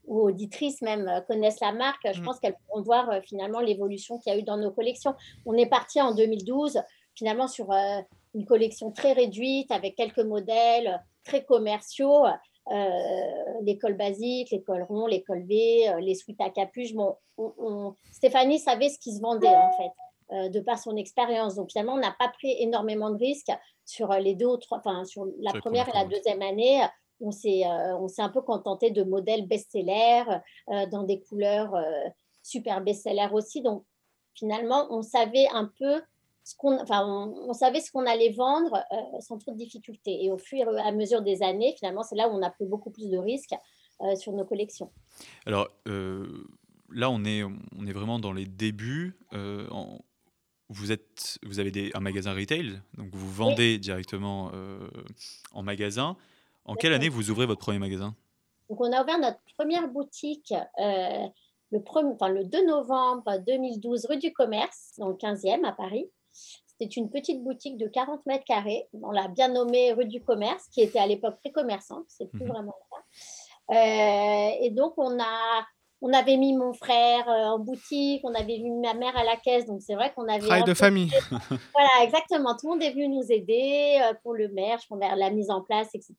ou 0.07 0.21
auditrices 0.21 0.83
même 0.83 1.09
euh, 1.09 1.21
connaissent 1.21 1.61
la 1.61 1.73
marque, 1.73 2.07
je 2.13 2.21
mm. 2.21 2.25
pense 2.25 2.41
qu'elles 2.41 2.57
pourront 2.67 2.83
voir 2.83 3.11
euh, 3.11 3.21
finalement 3.23 3.61
l'évolution 3.61 4.19
qu'il 4.19 4.33
y 4.33 4.37
a 4.37 4.39
eu 4.39 4.43
dans 4.43 4.57
nos 4.57 4.71
collections. 4.71 5.15
On 5.45 5.55
est 5.55 5.69
parti 5.69 6.01
en 6.01 6.15
2012 6.15 6.81
finalement 7.15 7.49
sur 7.49 7.73
euh, 7.73 8.01
une 8.35 8.45
collection 8.45 8.91
très 8.93 9.13
réduite 9.13 9.71
avec 9.71 9.97
quelques 9.97 10.19
modèles 10.19 11.03
très 11.25 11.45
commerciaux. 11.45 12.25
L'école 13.63 13.95
basique, 13.95 14.51
l'école 14.51 14.83
rond, 14.83 15.07
l'école 15.07 15.45
V, 15.47 15.95
les 16.01 16.15
suites 16.15 16.41
à 16.41 16.51
capuche. 16.51 16.95
Bon, 16.95 17.17
Stéphanie 18.13 18.59
savait 18.59 18.89
ce 18.89 18.99
qui 18.99 19.15
se 19.15 19.21
vendait 19.21 19.49
en 19.49 19.71
fait, 19.77 20.51
de 20.51 20.61
par 20.61 20.79
son 20.79 20.97
expérience. 20.97 21.55
Donc 21.55 21.71
finalement, 21.71 21.95
on 21.95 22.01
n'a 22.01 22.15
pas 22.19 22.29
pris 22.29 22.57
énormément 22.59 23.11
de 23.11 23.19
risques 23.19 23.53
sur 23.85 24.13
les 24.15 24.35
deux 24.35 24.47
ou 24.47 24.57
trois, 24.57 24.79
enfin 24.79 25.05
sur 25.05 25.27
la 25.39 25.53
première 25.53 25.89
et 25.89 25.93
la 25.93 26.05
deuxième 26.05 26.43
année 26.43 26.83
on 27.21 27.31
s'est 27.31 27.65
euh, 27.67 27.97
on 27.99 28.09
s'est 28.09 28.23
un 28.23 28.29
peu 28.29 28.43
contenté 28.43 28.91
de 28.91 29.03
modèles 29.03 29.47
best-sellers 29.47 30.25
euh, 30.71 30.87
dans 30.87 31.03
des 31.03 31.21
couleurs 31.21 31.75
euh, 31.75 32.09
super 32.43 32.81
best-sellers 32.81 33.33
aussi. 33.33 33.63
Donc 33.63 33.85
finalement, 34.35 34.87
on 34.91 35.03
savait 35.03 35.49
un 35.53 35.71
peu 35.79 36.03
ce 36.47 36.55
qu'on, 36.57 36.81
enfin, 36.81 37.05
on, 37.07 37.53
savait 37.53 37.81
ce 37.81 37.91
qu'on 37.91 38.07
allait 38.07 38.31
vendre 38.31 38.85
sans 39.19 39.37
trop 39.37 39.51
de 39.51 39.57
difficultés. 39.57 40.25
Et 40.25 40.31
au 40.31 40.39
fur 40.39 40.59
et 40.59 40.81
à 40.81 40.93
mesure 40.93 41.21
des 41.23 41.43
années, 41.43 41.75
finalement, 41.77 42.05
c'est 42.05 42.15
là 42.15 42.29
où 42.29 42.33
on 42.33 42.43
a 42.43 42.51
pris 42.51 42.67
beaucoup 42.67 42.91
plus 42.91 43.11
de 43.11 43.19
risques 43.19 43.57
sur 44.15 44.33
nos 44.33 44.45
collections. 44.45 44.93
Alors 45.45 45.69
là, 45.87 47.11
on 47.11 47.25
est, 47.25 47.43
on 47.43 47.87
est 47.87 47.93
vraiment 47.93 48.21
dans 48.21 48.33
les 48.33 48.47
débuts. 48.47 49.19
vous, 50.69 50.93
êtes, 50.93 51.39
vous 51.43 51.59
avez 51.59 51.73
des, 51.73 51.91
un 51.95 52.01
magasin 52.01 52.33
retail, 52.33 52.81
donc 52.97 53.09
vous 53.13 53.29
vendez 53.29 53.79
directement 53.79 54.53
en 55.53 55.63
magasin. 55.65 56.17
En 56.65 56.77
quelle 56.77 56.93
année 56.93 57.09
vous 57.09 57.31
ouvrez 57.31 57.47
votre 57.47 57.61
premier 57.61 57.81
magasin? 57.81 58.15
Donc, 58.69 58.81
on 58.81 58.93
a 58.93 59.03
ouvert 59.03 59.19
notre 59.19 59.39
première 59.57 59.89
boutique 59.89 60.53
euh, 60.81 61.27
le, 61.71 61.81
enfin, 62.13 62.29
le 62.29 62.45
2 62.45 62.67
novembre 62.67 63.39
2012, 63.47 64.07
rue 64.07 64.19
du 64.19 64.33
Commerce, 64.33 64.95
dans 64.99 65.09
le 65.09 65.15
15e 65.15 65.65
à 65.65 65.73
Paris. 65.73 66.11
C'était 66.79 66.95
une 66.95 67.11
petite 67.11 67.43
boutique 67.43 67.79
de 67.79 67.89
40 67.89 68.27
mètres 68.27 68.45
carrés. 68.45 68.87
On 69.03 69.11
l'a 69.11 69.29
bien 69.29 69.49
nommée 69.49 69.93
rue 69.93 70.05
du 70.05 70.23
Commerce, 70.23 70.69
qui 70.71 70.83
était 70.83 70.99
à 70.99 71.07
l'époque 71.07 71.37
très 71.43 71.51
commerçante. 71.51 72.05
C'est 72.09 72.31
plus 72.31 72.45
mhm. 72.45 72.49
vraiment 72.49 72.75
ça. 72.91 72.97
Euh, 73.71 74.51
et 74.61 74.71
donc, 74.71 74.95
on 74.97 75.19
a 75.19 75.65
on 76.03 76.13
avait 76.13 76.37
mis 76.37 76.55
mon 76.55 76.75
frère 76.75 77.27
euh, 77.27 77.55
en 77.55 77.59
boutique, 77.59 78.21
on 78.23 78.35
avait 78.35 78.59
mis 78.59 78.71
ma 78.71 78.93
mère 78.93 79.17
à 79.17 79.25
la 79.25 79.37
caisse, 79.37 79.65
donc 79.65 79.81
c'est 79.81 79.95
vrai 79.95 80.13
qu'on 80.15 80.29
avait. 80.29 80.41
Travail 80.41 80.65
de 80.65 80.75
famille. 80.75 81.11
voilà, 81.75 82.05
exactement. 82.05 82.55
Tout 82.55 82.67
le 82.67 82.73
monde 82.73 82.83
est 82.83 82.91
venu 82.91 83.09
nous 83.09 83.33
aider 83.33 83.99
euh, 84.03 84.13
pour 84.23 84.35
le 84.35 84.49
merch, 84.49 84.87
pour 84.89 84.99
la 84.99 85.31
mise 85.31 85.51
en 85.51 85.63
place, 85.63 85.89
etc. 85.95 86.15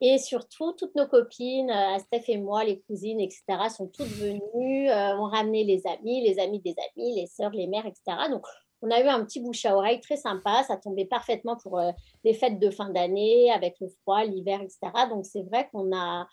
Et 0.00 0.16
surtout, 0.16 0.72
toutes 0.72 0.94
nos 0.94 1.06
copines, 1.06 1.70
Steph 1.98 2.24
et 2.28 2.38
moi, 2.38 2.64
les 2.64 2.80
cousines, 2.80 3.20
etc., 3.20 3.42
sont 3.68 3.88
toutes 3.88 4.08
venues, 4.08 4.90
ont 4.90 5.28
ramené 5.28 5.62
les 5.62 5.86
amis, 5.86 6.22
les 6.22 6.38
amis 6.38 6.60
des 6.60 6.74
amis, 6.96 7.14
les 7.16 7.26
sœurs, 7.26 7.50
les 7.50 7.66
mères, 7.66 7.84
etc. 7.84 8.16
Donc, 8.30 8.46
on 8.82 8.90
a 8.90 9.00
eu 9.00 9.08
un 9.08 9.24
petit 9.24 9.40
bouche 9.40 9.64
à 9.64 9.76
oreille 9.76 10.00
très 10.00 10.16
sympa. 10.16 10.62
Ça 10.64 10.76
tombait 10.76 11.04
parfaitement 11.04 11.56
pour 11.56 11.80
les 12.24 12.34
fêtes 12.34 12.58
de 12.58 12.70
fin 12.70 12.90
d'année, 12.90 13.52
avec 13.52 13.76
le 13.80 13.88
froid, 13.88 14.24
l'hiver, 14.24 14.60
etc. 14.62 14.78
Donc, 15.08 15.26
c'est 15.26 15.42
vrai 15.42 15.68
qu'on 15.70 15.94
a, 15.94 16.26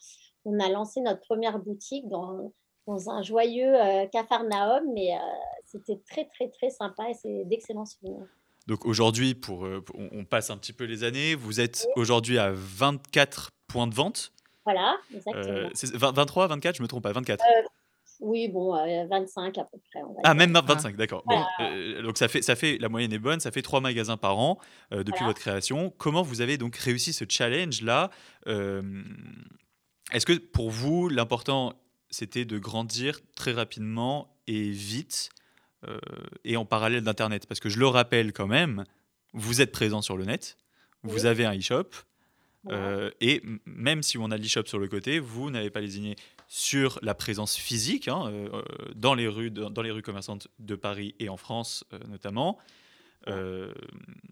on 0.45 0.59
a 0.59 0.69
lancé 0.69 1.01
notre 1.01 1.21
première 1.21 1.59
boutique 1.59 2.07
dans, 2.07 2.51
dans 2.87 3.09
un 3.09 3.21
joyeux 3.21 3.75
euh, 3.75 4.07
Capharnaüm, 4.07 4.83
mais 4.93 5.13
euh, 5.13 5.19
c'était 5.65 5.99
très, 6.09 6.25
très, 6.25 6.49
très 6.49 6.69
sympa 6.69 7.09
et 7.09 7.13
c'est 7.13 7.43
d'excellents 7.45 7.85
souvenirs. 7.85 8.25
Donc 8.65 8.85
aujourd'hui, 8.85 9.35
pour, 9.35 9.65
euh, 9.65 9.83
on, 9.93 10.25
passe 10.25 10.49
un 10.49 10.57
petit 10.57 10.73
peu 10.73 10.85
les 10.85 11.03
années, 11.03 11.35
vous 11.35 11.61
êtes 11.61 11.87
aujourd'hui 11.95 12.37
à 12.37 12.51
24 12.51 13.51
points 13.67 13.87
de 13.87 13.93
vente. 13.93 14.33
Voilà, 14.65 14.97
exactement. 15.13 15.69
23, 16.11 16.47
24, 16.47 16.75
je 16.75 16.83
me 16.83 16.87
trompe 16.87 17.03
pas, 17.03 17.13
24. 17.13 17.43
Oui, 18.19 18.47
bon, 18.49 18.73
25 19.09 19.57
à 19.57 19.63
peu 19.65 19.77
près. 19.91 20.01
ah, 20.23 20.33
même 20.33 20.51
25, 20.53 20.95
d'accord. 20.95 21.23
donc 22.03 22.17
ça 22.17 22.27
fait, 22.27 22.41
ça 22.41 22.55
fait, 22.55 22.77
la 22.79 22.89
moyenne 22.89 23.13
est 23.13 23.19
bonne, 23.19 23.39
ça 23.39 23.51
fait 23.51 23.61
trois 23.61 23.81
magasins 23.81 24.17
par 24.17 24.37
an 24.37 24.57
depuis 24.91 25.25
votre 25.25 25.39
création. 25.39 25.93
Comment 25.97 26.21
vous 26.21 26.41
avez 26.41 26.57
donc 26.57 26.75
réussi 26.75 27.13
ce 27.13 27.25
challenge-là 27.27 28.09
est-ce 30.13 30.25
que 30.25 30.33
pour 30.33 30.69
vous, 30.69 31.09
l'important, 31.09 31.73
c'était 32.09 32.45
de 32.45 32.57
grandir 32.57 33.19
très 33.35 33.51
rapidement 33.51 34.33
et 34.47 34.69
vite 34.69 35.29
euh, 35.87 35.99
et 36.45 36.55
en 36.55 36.65
parallèle 36.65 37.03
d'Internet? 37.03 37.45
Parce 37.45 37.59
que 37.59 37.69
je 37.69 37.79
le 37.79 37.87
rappelle 37.87 38.31
quand 38.31 38.47
même, 38.47 38.85
vous 39.33 39.61
êtes 39.61 39.71
présent 39.71 40.01
sur 40.01 40.17
le 40.17 40.25
net, 40.25 40.57
vous 41.03 41.25
avez 41.25 41.45
un 41.45 41.57
e-shop, 41.57 41.89
euh, 42.69 43.11
et 43.21 43.41
même 43.65 44.01
si 44.01 44.17
on 44.17 44.31
a 44.31 44.37
l'e-shop 44.37 44.65
sur 44.65 44.79
le 44.79 44.87
côté, 44.87 45.19
vous 45.19 45.51
n'avez 45.51 45.69
pas 45.69 45.81
lésiné 45.81 46.15
sur 46.47 46.99
la 47.01 47.13
présence 47.13 47.55
physique 47.55 48.07
hein, 48.07 48.23
euh, 48.27 48.61
dans, 48.95 49.13
les 49.13 49.27
rues, 49.27 49.51
dans 49.51 49.81
les 49.81 49.91
rues 49.91 50.01
commerçantes 50.01 50.47
de 50.59 50.75
Paris 50.75 51.15
et 51.19 51.29
en 51.29 51.37
France 51.37 51.83
notamment. 52.07 52.57
Euh, 53.27 53.73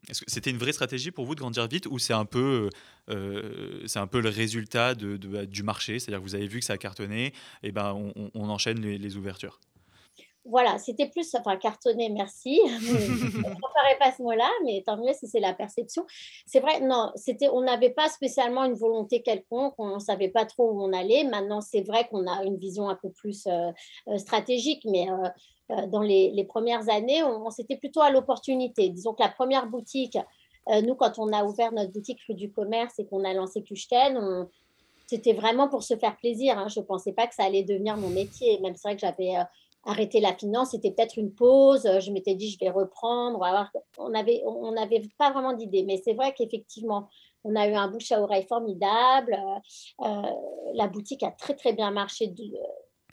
que 0.08 0.14
c'était 0.28 0.52
une 0.52 0.58
vraie 0.58 0.72
stratégie 0.72 1.12
pour 1.12 1.26
vous 1.26 1.36
de 1.36 1.40
grandir 1.40 1.68
vite 1.68 1.88
ou 1.88 2.00
c'est 2.00 2.14
un 2.14 2.26
peu, 2.26 2.70
euh, 3.10 3.86
un 3.96 4.08
peu 4.08 4.22
le 4.22 4.30
résultat 4.30 4.94
bah, 4.96 5.46
du 5.46 5.64
marché? 5.64 6.00
C'est-à-dire 6.00 6.20
que 6.20 6.24
vous 6.24 6.36
avez 6.36 6.48
vu 6.48 6.60
que 6.60 6.66
ça 6.66 6.74
a 6.74 6.78
cartonné, 6.78 7.34
et 7.64 7.72
ben 7.72 7.94
on, 8.34 8.50
enchaîne 8.50 8.80
les, 8.80 9.18
ouvertures 9.18 9.60
voilà, 10.46 10.78
c'était 10.78 11.08
plus, 11.08 11.34
enfin, 11.36 11.58
cartonné, 11.58 12.10
merci. 12.10 12.62
je 12.80 12.94
ne 12.94 14.00
pas 14.00 14.12
ce 14.12 14.22
mot-là, 14.22 14.50
mais 14.64 14.84
tant 14.86 14.98
mieux 14.98 15.14
si 15.14 15.28
c'est 15.28 15.40
la 15.40 15.54
perception. 15.54 16.06
C'est 16.46 16.60
vrai, 16.60 16.82
non, 16.82 17.12
c'était, 17.16 17.50
on 17.50 17.62
n'avait 17.62 17.90
pas 17.90 18.10
spécialement 18.10 18.64
une 18.64 18.76
volonté 18.76 19.22
quelconque, 19.24 19.74
on 19.80 19.96
ne 19.96 20.00
savait 20.00 20.30
pas 20.30 20.46
trop 20.46 20.72
où 20.72 20.84
on 20.84 20.94
allait. 20.94 21.24
Maintenant, 21.24 21.62
c'est 21.62 21.82
vrai 21.82 22.08
qu'on 22.08 22.28
a 22.28 22.44
une 22.44 22.58
vision 22.58 22.90
un 22.90 22.96
peu 22.96 23.10
plus 23.10 23.48
euh, 23.48 23.72
stratégique, 24.18 24.86
mais 24.86 25.08
euh, 25.72 25.88
dans 25.88 26.02
les, 26.02 26.46
premières 26.48 26.90
années, 26.90 27.24
on, 27.24 27.50
c'était 27.50 27.78
plutôt 27.78 28.02
à 28.02 28.12
l'opportunité. 28.12 28.90
Disons 28.90 29.14
que 29.14 29.24
la 29.24 29.30
première 29.30 29.68
boutique, 29.68 30.18
euh, 30.70 30.82
nous, 30.82 30.96
quand 30.96 31.18
on 31.18 31.34
a 31.34 31.44
ouvert 31.44 31.72
notre 31.72 31.92
boutique 31.92 32.20
rue 32.28 32.36
du 32.36 32.52
commerce 32.52 33.00
et 33.00 33.06
qu'on 33.08 33.24
a 33.24 33.34
lancé 33.34 33.64
Kuchten, 33.64 34.48
c'était 35.08 35.34
vraiment 35.34 35.70
pour 35.70 35.84
se 35.84 35.96
faire 35.96 36.18
plaisir. 36.18 36.58
Hein. 36.58 36.68
Je 36.68 36.80
ne 36.80 36.86
pensais 36.86 37.14
pas 37.14 37.26
que 37.28 37.34
ça 37.34 37.44
allait 37.44 37.64
devenir 37.64 37.98
mon 37.98 38.10
métier. 38.10 38.60
Même 38.62 38.76
c'est 38.76 38.88
vrai 38.88 38.96
que 38.96 39.02
j'avais 39.02 39.36
euh, 39.88 39.92
arrêté 39.92 40.20
la 40.20 40.34
finance, 40.36 40.72
c'était 40.72 40.92
peut-être 40.92 41.18
une 41.18 41.34
pause. 41.34 41.88
Je 42.00 42.12
m'étais 42.12 42.36
dit, 42.36 42.50
je 42.50 42.60
vais 42.60 42.72
reprendre. 42.72 43.42
On 43.98 44.10
n'avait 44.10 44.44
on 44.46 44.74
pas 45.18 45.32
vraiment 45.32 45.54
d'idée. 45.54 45.84
Mais 45.84 46.02
c'est 46.04 46.14
vrai 46.14 46.34
qu'effectivement, 46.34 47.08
on 47.44 47.56
a 47.56 47.68
eu 47.68 47.74
un 47.74 47.88
bouche 47.88 48.12
à 48.12 48.22
oreille 48.22 48.46
formidable. 48.48 49.38
la 50.00 50.88
boutique 50.88 51.24
a 51.24 51.32
très, 51.32 51.56
très 51.56 51.74
bien 51.74 51.92
marché 51.92 52.34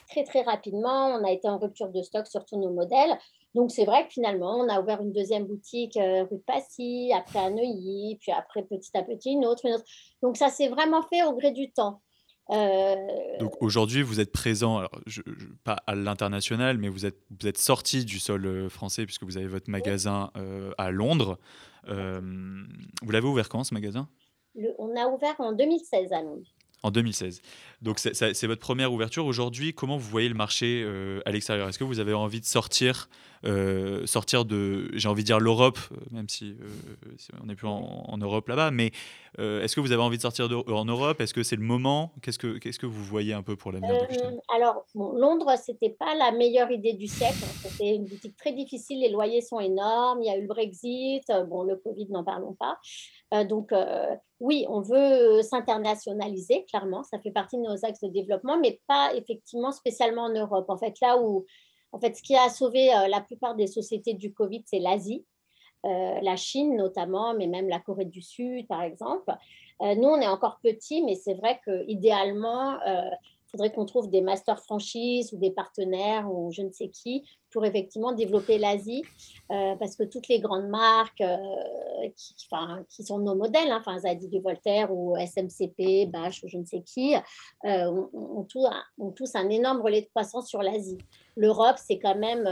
très 0.09 0.23
très 0.23 0.41
rapidement. 0.41 1.07
On 1.07 1.23
a 1.23 1.31
été 1.31 1.47
en 1.47 1.57
rupture 1.57 1.89
de 1.89 2.01
stock 2.01 2.27
sur 2.27 2.45
tous 2.45 2.57
nos 2.57 2.71
modèles. 2.71 3.17
Donc 3.55 3.71
c'est 3.71 3.85
vrai 3.85 4.07
que 4.07 4.13
finalement, 4.13 4.57
on 4.57 4.67
a 4.67 4.81
ouvert 4.81 5.01
une 5.01 5.11
deuxième 5.11 5.45
boutique 5.45 5.97
euh, 5.97 6.23
rue 6.23 6.37
de 6.37 6.43
Passy, 6.43 7.11
après 7.15 7.39
à 7.39 7.49
Neuilly, 7.49 8.17
puis 8.19 8.31
après 8.31 8.63
petit 8.63 8.95
à 8.97 9.03
petit 9.03 9.31
une 9.31 9.45
autre, 9.45 9.65
une 9.65 9.75
autre. 9.75 9.85
Donc 10.21 10.37
ça 10.37 10.49
s'est 10.49 10.69
vraiment 10.69 11.03
fait 11.03 11.23
au 11.23 11.33
gré 11.33 11.51
du 11.51 11.71
temps. 11.71 12.01
Donc 12.49 13.61
aujourd'hui, 13.61 14.01
vous 14.01 14.19
êtes 14.19 14.31
présent, 14.31 14.79
alors 14.79 14.91
pas 15.63 15.77
à 15.87 15.95
l'international, 15.95 16.77
mais 16.77 16.89
vous 16.89 17.05
êtes, 17.05 17.17
vous 17.39 17.47
êtes 17.47 17.57
sorti 17.57 18.05
du 18.05 18.19
sol 18.19 18.69
français 18.69 19.05
puisque 19.05 19.23
vous 19.23 19.37
avez 19.37 19.47
votre 19.47 19.69
magasin 19.69 20.31
à 20.77 20.91
Londres. 20.91 21.39
vous 21.87 23.11
l'avez 23.11 23.27
ouvert 23.27 23.49
quand 23.49 23.63
ce 23.63 23.73
magasin? 23.73 24.07
On 24.77 24.95
a 24.95 25.07
ouvert 25.07 25.35
en 25.39 25.53
2016 25.53 26.11
à 26.13 26.21
Londres. 26.21 26.47
En 26.83 26.91
2016. 26.91 27.41
Donc 27.81 27.97
c'est 27.99 28.47
votre 28.47 28.61
première 28.61 28.91
ouverture. 28.91 29.25
Aujourd'hui, 29.25 29.73
comment 29.73 29.97
vous 29.97 30.09
voyez 30.09 30.27
le 30.27 30.35
marché 30.35 30.83
euh, 30.85 31.21
à 31.25 31.31
l'extérieur? 31.31 31.69
Est-ce 31.69 31.79
que 31.79 31.85
vous 31.85 31.99
avez 31.99 32.13
envie 32.13 32.41
de 32.41 32.45
sortir, 32.45 33.09
euh, 33.45 34.05
sortir 34.05 34.43
de, 34.43 34.89
j'ai 34.93 35.07
envie 35.07 35.23
de 35.23 35.27
dire 35.27 35.39
l'Europe, 35.39 35.79
euh, 35.91 35.95
même 36.11 36.27
si 36.27 36.55
on 37.41 37.45
n'est 37.45 37.55
plus 37.55 37.67
en, 37.67 38.17
Europe 38.17 38.49
là-bas, 38.49 38.71
mais 38.71 38.91
est-ce 39.37 39.75
que 39.75 39.79
vous 39.81 39.91
avez 39.91 40.01
envie 40.01 40.17
de 40.17 40.21
sortir 40.21 40.47
en 40.67 40.85
Europe? 40.85 41.19
Est-ce 41.19 41.33
que 41.33 41.41
c'est 41.41 41.55
le 41.55 41.63
moment? 41.63 42.11
Qu'est-ce 42.21 42.37
que 42.37 42.85
vous 42.85 43.03
voyez 43.03 43.33
un 43.33 43.43
peu 43.43 43.55
pour 43.55 43.71
l'avenir 43.71 44.07
Alors 44.55 44.85
bon, 44.93 45.13
Londres, 45.13 45.55
c'était 45.61 45.89
pas 45.89 46.15
la 46.15 46.31
meilleure 46.31 46.69
idée 46.69 46.93
du 46.93 47.07
siècle. 47.07 47.43
C'était 47.63 47.95
une 47.95 48.05
boutique 48.05 48.35
très 48.37 48.51
difficile. 48.51 48.99
Les 48.99 49.09
loyers 49.09 49.41
sont 49.41 49.59
énormes. 49.59 50.21
Il 50.21 50.27
y 50.27 50.29
a 50.29 50.37
eu 50.37 50.41
le 50.41 50.47
Brexit. 50.47 51.23
Bon, 51.49 51.63
le 51.63 51.77
Covid, 51.77 52.07
n'en 52.11 52.23
parlons 52.23 52.53
pas. 52.53 52.77
Euh, 53.33 53.43
donc, 53.43 53.71
euh, 53.71 54.15
oui, 54.43 54.65
on 54.67 54.81
veut 54.81 55.41
s'internationaliser, 55.41 56.65
clairement. 56.65 57.03
Ça 57.03 57.17
fait 57.19 57.31
partie 57.31 57.57
de 57.57 57.61
nos 57.61 57.85
axes 57.85 58.01
de 58.01 58.09
développement, 58.09 58.57
mais 58.59 58.81
pas 58.87 59.15
effectivement 59.15 59.71
spécialement 59.71 60.23
en 60.23 60.33
Europe. 60.33 60.65
En 60.69 60.77
fait, 60.77 60.99
là 61.01 61.17
où, 61.17 61.45
en 61.93 61.99
fait, 61.99 62.15
ce 62.17 62.21
qui 62.21 62.35
a 62.35 62.49
sauvé 62.49 62.93
euh, 62.93 63.07
la 63.07 63.21
plupart 63.21 63.55
des 63.55 63.67
sociétés 63.67 64.13
du 64.13 64.33
Covid, 64.33 64.63
c'est 64.65 64.79
l'Asie. 64.79 65.25
la 65.83 66.35
Chine 66.35 66.75
notamment, 66.75 67.33
mais 67.33 67.47
même 67.47 67.69
la 67.69 67.79
Corée 67.79 68.05
du 68.05 68.21
Sud, 68.21 68.67
par 68.67 68.81
exemple. 68.81 69.31
nous, 69.81 70.09
on 70.09 70.21
est 70.21 70.27
encore 70.27 70.59
petits, 70.61 71.03
mais 71.03 71.15
c'est 71.15 71.35
vrai 71.35 71.59
qu'idéalement, 71.65 72.79
faudrait 73.53 73.71
qu'on 73.71 73.85
trouve 73.85 74.09
des 74.09 74.21
master 74.21 74.59
franchises 74.59 75.31
ou 75.31 75.37
des 75.37 75.51
partenaires 75.51 76.27
ou 76.31 76.51
je 76.51 76.63
ne 76.63 76.71
sais 76.71 76.89
qui 76.89 77.23
pour 77.51 77.63
effectivement 77.65 78.11
développer 78.11 78.57
l'Asie 78.57 79.03
euh, 79.51 79.75
parce 79.75 79.95
que 79.95 80.03
toutes 80.03 80.27
les 80.27 80.39
grandes 80.39 80.67
marques 80.69 81.21
euh, 81.21 81.37
qui, 82.17 83.03
sont 83.03 83.19
nos 83.19 83.35
modèles, 83.35 83.71
hein, 83.71 83.77
enfin 83.79 83.99
Zadi 83.99 84.27
de 84.27 84.39
Voltaire 84.39 84.91
ou 84.91 85.15
SMCP, 85.15 86.09
Bache 86.09 86.43
ou 86.43 86.47
je 86.47 86.57
ne 86.57 86.65
sais 86.65 86.81
qui, 86.81 87.15
euh, 87.65 88.07
ont, 88.11 88.43
tous 88.45 89.35
un 89.35 89.49
énorme 89.49 89.81
relais 89.81 90.01
de 90.01 90.07
croissance 90.07 90.47
sur 90.47 90.63
l'Asie. 90.63 90.97
L'Europe, 91.35 91.77
c'est 91.77 91.99
quand 91.99 92.15
même, 92.15 92.47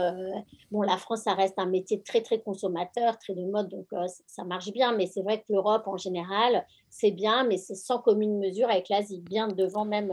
bon, 0.72 0.82
la 0.82 0.96
France, 0.96 1.22
ça 1.22 1.34
reste 1.34 1.58
un 1.58 1.66
métier 1.66 2.00
très 2.02 2.20
très 2.20 2.40
consommateur, 2.40 3.16
très 3.18 3.34
de 3.34 3.44
mode, 3.44 3.68
donc 3.68 3.86
ça 4.26 4.42
marche 4.44 4.72
bien, 4.72 4.92
mais 4.96 5.06
c'est 5.06 5.22
vrai 5.22 5.38
que 5.38 5.52
l'Europe 5.52 5.86
en 5.86 5.96
général, 5.96 6.66
c'est 6.90 7.12
bien, 7.12 7.44
mais 7.44 7.58
c'est 7.58 7.76
sans 7.76 7.98
commune 7.98 8.38
mesure 8.38 8.68
avec 8.68 8.88
l'Asie, 8.88 9.20
bien 9.20 9.46
devant 9.46 9.84
même 9.84 10.12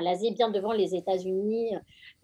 l'Asie 0.00 0.32
bien 0.32 0.50
devant 0.50 0.72
les 0.72 0.94
États-Unis 0.94 1.70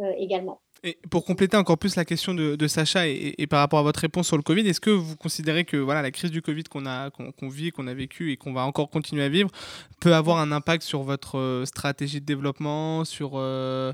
euh, 0.01 0.13
également. 0.17 0.61
Et 0.85 0.99
pour 1.11 1.25
compléter 1.25 1.57
encore 1.57 1.79
plus 1.79 1.95
la 1.95 2.05
question 2.05 2.35
de, 2.35 2.67
Sacha 2.67 3.07
et, 3.07 3.47
par 3.47 3.61
rapport 3.61 3.79
à 3.79 3.83
votre 3.83 4.01
réponse 4.01 4.27
sur 4.27 4.37
le 4.37 4.43
Covid, 4.43 4.67
est-ce 4.67 4.81
que 4.81 4.91
vous 4.91 5.17
considérez 5.17 5.65
que 5.65 5.77
voilà, 5.77 6.03
la 6.03 6.11
crise 6.11 6.33
du 6.33 6.43
Covid 6.43 6.65
qu'on 6.65 6.87
a 6.87 7.11
qu'on 7.11 7.49
vit, 7.49 7.71
qu'on 7.71 7.87
a 7.87 7.95
vécu 7.95 8.33
et 8.33 8.37
qu'on 8.37 8.53
va 8.53 8.65
encore 8.67 8.91
continuer 8.91 9.23
à 9.23 9.29
vivre 9.29 9.49
peut 10.01 10.13
avoir 10.13 10.39
un 10.39 10.51
impact 10.51 10.83
sur 10.83 11.03
votre 11.03 11.39
euh, 11.39 11.65
stratégie 11.67 12.21
de 12.21 12.27
développement, 12.27 13.05
sur 13.05 13.33
euh, 13.35 13.93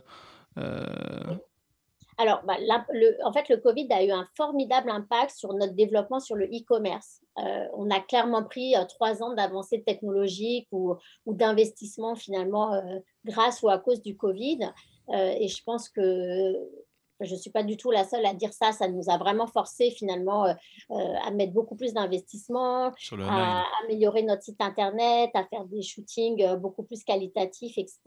alors, 2.20 2.42
bah, 2.44 2.56
le, 2.58 3.16
en 3.24 3.32
fait, 3.32 3.48
le 3.48 3.58
Covid 3.58 3.86
a 3.90 4.04
eu 4.04 4.10
un 4.10 4.26
formidable 4.36 4.90
impact 4.90 5.30
sur 5.36 5.54
notre 5.54 5.74
développement 5.74 6.18
sur 6.18 6.34
le 6.34 6.46
e-commerce. 6.46 7.20
Euh, 7.38 7.64
on 7.74 7.88
a 7.90 8.00
clairement 8.00 8.42
pris 8.42 8.74
euh, 8.74 8.84
trois 8.86 9.22
ans 9.22 9.34
d'avancée 9.34 9.84
technologique 9.84 10.66
ou, 10.72 10.96
ou 11.26 11.34
d'investissement 11.34 12.16
finalement 12.16 12.74
euh, 12.74 12.98
grâce 13.24 13.62
ou 13.62 13.68
à 13.68 13.78
cause 13.78 14.02
du 14.02 14.16
Covid. 14.16 14.58
et 15.10 15.48
je 15.48 15.62
pense 15.62 15.88
que 15.88 16.02
je 17.20 17.34
ne 17.34 17.38
suis 17.38 17.50
pas 17.50 17.62
du 17.62 17.76
tout 17.76 17.90
la 17.92 18.04
seule 18.04 18.26
à 18.26 18.34
dire 18.34 18.52
ça. 18.52 18.72
Ça 18.72 18.88
nous 18.88 19.10
a 19.10 19.16
vraiment 19.16 19.46
forcé 19.46 19.90
finalement 19.90 20.44
à 20.90 21.30
mettre 21.30 21.52
beaucoup 21.52 21.76
plus 21.76 21.94
d'investissement, 21.94 22.92
à 23.22 23.64
améliorer 23.84 24.22
notre 24.22 24.42
site 24.42 24.60
internet, 24.60 25.30
à 25.34 25.44
faire 25.44 25.64
des 25.64 25.82
shootings 25.82 26.56
beaucoup 26.56 26.82
plus 26.82 27.02
qualitatifs, 27.04 27.78
etc. 27.78 27.98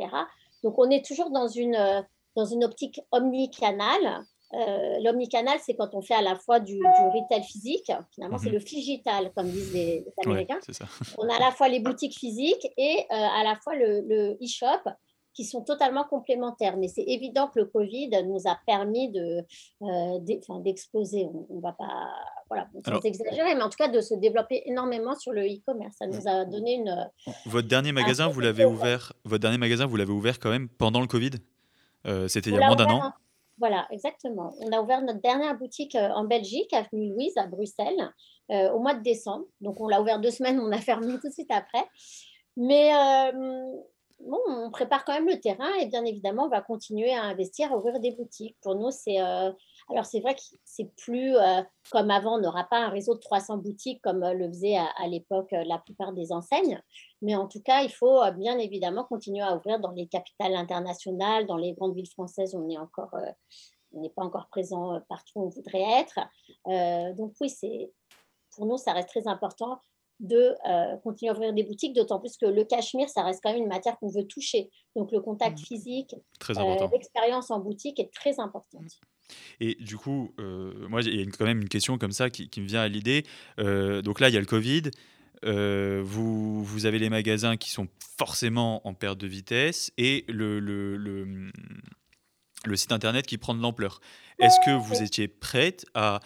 Donc 0.63 0.75
on 0.77 0.89
est 0.89 1.03
toujours 1.03 1.31
dans 1.31 1.47
une 1.47 2.05
dans 2.35 2.45
une 2.45 2.63
optique 2.63 2.99
omnicanal. 3.11 4.25
Euh, 4.53 4.99
L'omnicanal, 5.03 5.59
c'est 5.63 5.75
quand 5.75 5.93
on 5.93 6.01
fait 6.01 6.13
à 6.13 6.21
la 6.21 6.35
fois 6.35 6.59
du, 6.59 6.77
retail 6.77 7.43
physique, 7.43 7.89
finalement 8.13 8.37
c'est 8.37 8.49
mhm. 8.49 8.55
le 8.55 8.59
digital, 8.59 9.31
comme 9.33 9.49
disent 9.49 9.73
les, 9.73 10.05
Américains. 10.25 10.59
on 11.17 11.29
a 11.29 11.35
à 11.35 11.39
la 11.39 11.51
fois 11.51 11.69
les 11.69 11.79
boutiques 11.79 12.17
physiques 12.17 12.67
et 12.77 12.99
euh, 12.99 13.15
à 13.15 13.43
la 13.43 13.55
fois 13.63 13.75
le 13.75 14.37
e-shop 14.43 14.91
qui 15.33 15.45
sont 15.45 15.61
totalement 15.61 16.03
complémentaires. 16.03 16.77
Mais 16.77 16.87
c'est 16.87 17.03
évident 17.03 17.47
que 17.47 17.59
le 17.59 17.65
Covid 17.65 18.09
nous 18.25 18.41
a 18.45 18.57
permis 18.65 19.11
de, 19.11 19.45
euh, 19.81 20.19
d'exploser. 20.63 21.27
on 21.49 21.55
ne 21.55 21.61
va 21.61 21.73
pas 21.73 22.09
voilà, 22.49 22.67
exagérer, 23.03 23.55
mais 23.55 23.61
en 23.61 23.69
tout 23.69 23.77
cas 23.77 23.87
de 23.87 24.01
se 24.01 24.13
développer 24.15 24.63
énormément 24.65 25.15
sur 25.15 25.31
le 25.31 25.45
e-commerce. 25.45 25.95
Ça 25.97 26.07
nous 26.07 26.27
a 26.27 26.45
donné 26.45 26.75
une. 26.75 27.09
Votre 27.45 27.67
dernier 27.67 27.91
magasin, 27.91 28.27
vous 28.27 28.41
l'avez 28.41 28.65
ouvert. 28.65 29.13
Votre 29.23 29.41
dernier 29.41 29.57
magasin, 29.57 29.85
vous 29.85 29.95
l'avez 29.95 30.11
ouvert 30.11 30.39
quand 30.39 30.49
même 30.49 30.67
pendant 30.67 30.99
le 30.99 31.07
Covid? 31.07 31.31
C'était 32.27 32.49
il 32.49 32.55
y 32.55 32.59
a 32.59 32.67
moins 32.67 32.75
d'un 32.75 32.89
an. 32.89 33.13
Voilà, 33.61 33.87
exactement. 33.91 34.55
On 34.59 34.71
a 34.71 34.81
ouvert 34.81 35.03
notre 35.03 35.21
dernière 35.21 35.55
boutique 35.55 35.93
euh, 35.93 36.09
en 36.09 36.23
Belgique, 36.23 36.73
avenue 36.73 37.13
Louise, 37.13 37.37
à 37.37 37.45
Bruxelles, 37.45 38.11
euh, 38.49 38.71
au 38.71 38.79
mois 38.79 38.95
de 38.95 39.03
décembre. 39.03 39.45
Donc, 39.61 39.79
on 39.79 39.87
l'a 39.87 40.01
ouvert 40.01 40.19
deux 40.19 40.31
semaines, 40.31 40.59
on 40.59 40.71
a 40.71 40.79
fermé 40.79 41.13
tout 41.19 41.27
de 41.27 41.33
suite 41.33 41.51
après. 41.51 41.85
Mais 42.57 42.91
bon, 44.19 44.39
on 44.47 44.71
prépare 44.71 45.05
quand 45.05 45.13
même 45.13 45.29
le 45.29 45.39
terrain 45.39 45.71
et 45.79 45.85
bien 45.85 46.03
évidemment, 46.03 46.45
on 46.45 46.49
va 46.49 46.59
continuer 46.59 47.13
à 47.13 47.23
investir, 47.23 47.71
à 47.71 47.77
ouvrir 47.77 47.99
des 47.99 48.11
boutiques. 48.11 48.57
Pour 48.61 48.75
nous, 48.75 48.91
c'est 48.91 49.19
alors, 49.89 50.05
c'est 50.05 50.19
vrai 50.19 50.35
que 50.35 50.41
c'est 50.63 50.89
plus 50.97 51.35
euh, 51.35 51.61
comme 51.91 52.11
avant, 52.11 52.37
on 52.37 52.41
n'aura 52.41 52.63
pas 52.65 52.79
un 52.79 52.89
réseau 52.89 53.15
de 53.15 53.19
300 53.19 53.57
boutiques 53.57 54.01
comme 54.01 54.23
euh, 54.23 54.33
le 54.33 54.47
faisait 54.47 54.77
à, 54.77 55.07
l'époque 55.07 55.51
euh, 55.53 55.63
la 55.65 55.79
plupart 55.79 56.13
des 56.13 56.31
enseignes. 56.31 56.81
Mais 57.21 57.35
en 57.35 57.47
tout 57.47 57.61
cas, 57.61 57.81
il 57.81 57.91
faut 57.91 58.19
bien 58.37 58.57
évidemment 58.57 59.03
continuer 59.03 59.41
à 59.41 59.55
ouvrir 59.55 59.79
dans 59.79 59.91
les 59.91 60.07
capitales 60.07 60.55
internationales, 60.55 61.45
dans 61.45 61.57
les 61.57 61.73
grandes 61.73 61.95
villes 61.95 62.09
françaises. 62.09 62.55
On 62.55 62.67
est 62.69 62.77
encore, 62.77 63.13
on 63.93 64.01
n'est 64.01 64.09
pas 64.09 64.23
encore 64.23 64.47
présent 64.49 64.99
partout 65.07 65.33
où 65.35 65.45
on 65.45 65.49
voudrait 65.49 65.83
être. 65.99 66.19
donc 67.15 67.33
oui, 67.39 67.49
c'est 67.49 67.91
pour 68.55 68.65
nous, 68.65 68.77
ça 68.77 68.93
reste 68.93 69.09
très 69.09 69.27
important 69.27 69.79
de 70.19 70.55
continuer 71.03 71.29
à 71.29 71.33
ouvrir 71.33 71.53
des 71.53 71.63
boutiques, 71.63 71.93
d'autant 71.93 72.19
plus 72.19 72.37
que 72.37 72.47
le 72.47 72.63
cachemire, 72.63 73.07
ça 73.07 73.21
reste 73.21 73.41
quand 73.43 73.51
même 73.51 73.61
une 73.61 73.69
matière 73.69 73.99
qu'on 73.99 74.09
veut 74.09 74.25
toucher. 74.25 74.71
Donc 74.95 75.11
le 75.11 75.21
contact 75.21 75.59
mmh. 75.59 75.63
physique, 75.63 76.15
l'expérience 76.91 77.51
en 77.51 77.59
boutique 77.59 77.99
est 77.99 78.11
très 78.11 78.39
importante. 78.39 78.99
Et 79.59 79.75
du 79.79 79.97
coup, 79.97 80.33
euh, 80.39 80.73
moi, 80.89 81.01
il 81.01 81.15
y 81.15 81.21
a 81.21 81.25
quand 81.25 81.45
même 81.45 81.61
une 81.61 81.69
question 81.69 81.97
comme 81.97 82.11
ça 82.11 82.29
qui, 82.29 82.49
me 82.59 82.65
vient 82.65 82.81
à 82.81 82.87
l'idée. 82.87 83.25
Euh, 83.59 84.01
donc 84.01 84.19
là, 84.19 84.29
il 84.29 84.33
y 84.33 84.37
a 84.37 84.39
le 84.39 84.45
Covid. 84.45 84.83
Euh, 85.45 86.01
vous, 86.03 86.63
vous, 86.63 86.85
avez 86.85 86.99
les 86.99 87.09
magasins 87.09 87.57
qui 87.57 87.71
sont 87.71 87.87
forcément 88.17 88.85
en 88.87 88.93
perte 88.93 89.19
de 89.19 89.27
vitesse 89.27 89.91
et 89.97 90.25
le, 90.27 90.59
le, 90.59 90.97
le, 90.97 92.75
site 92.75 92.91
internet 92.91 93.25
qui 93.25 93.37
prend 93.37 93.55
de 93.55 93.61
l'ampleur. 93.61 94.01
Est-ce 94.39 94.57
que 94.65 94.77
vous 94.77 95.01
étiez 95.01 95.27
prête 95.27 95.85
à 95.93 96.19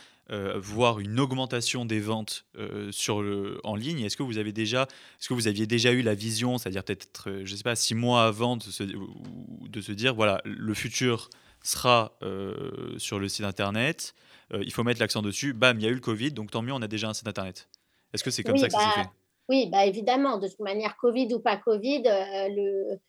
voir 0.55 0.99
une 0.99 1.19
augmentation 1.19 1.85
des 1.85 1.99
ventes 1.99 2.45
sur 2.91 3.21
le, 3.21 3.59
en 3.63 3.75
ligne? 3.75 4.01
Est-ce 4.01 4.17
que 4.17 4.23
vous 4.23 4.37
avez 4.37 4.51
déjà, 4.51 4.83
est-ce 4.83 5.29
que 5.29 5.33
vous 5.33 5.47
aviez 5.47 5.67
déjà 5.67 5.91
eu 5.93 6.01
la 6.01 6.15
vision, 6.15 6.57
c'est-à-dire 6.57 6.83
peut-être, 6.83 7.41
je 7.43 7.55
sais 7.55 7.63
pas, 7.63 7.75
six 7.75 7.95
mois 7.95 8.25
avant 8.25 8.57
de 8.57 8.63
se, 8.63 8.83
de 8.83 9.81
se 9.81 9.91
dire 9.93 10.13
voilà, 10.13 10.41
le 10.43 10.73
futur 10.73 11.29
sera 11.65 12.17
euh, 12.21 12.97
sur 12.97 13.19
le 13.19 13.27
site 13.27 13.45
internet. 13.45 14.13
Euh, 14.53 14.63
il 14.63 14.71
faut 14.71 14.83
mettre 14.83 14.99
l'accent 14.99 15.21
dessus. 15.21 15.53
Bam, 15.53 15.79
il 15.79 15.83
y 15.83 15.87
a 15.87 15.89
eu 15.89 15.95
le 15.95 15.99
Covid, 15.99 16.31
donc 16.31 16.51
tant 16.51 16.61
mieux, 16.61 16.73
on 16.73 16.81
a 16.81 16.87
déjà 16.87 17.09
un 17.09 17.13
site 17.13 17.27
internet. 17.27 17.67
Est-ce 18.13 18.23
que 18.23 18.31
c'est 18.31 18.43
comme 18.43 18.57
ça 18.57 18.67
que 18.67 18.73
ça 18.73 18.79
s'est 18.79 18.85
bah, 18.85 19.03
fait? 19.03 19.09
Oui, 19.49 19.69
bah 19.71 19.85
évidemment. 19.85 20.37
De 20.37 20.47
toute 20.47 20.59
manière, 20.59 20.95
Covid 20.97 21.33
ou 21.33 21.39
pas 21.39 21.57
Covid, 21.57 22.03
euh, 22.05 22.47
le 22.49 22.99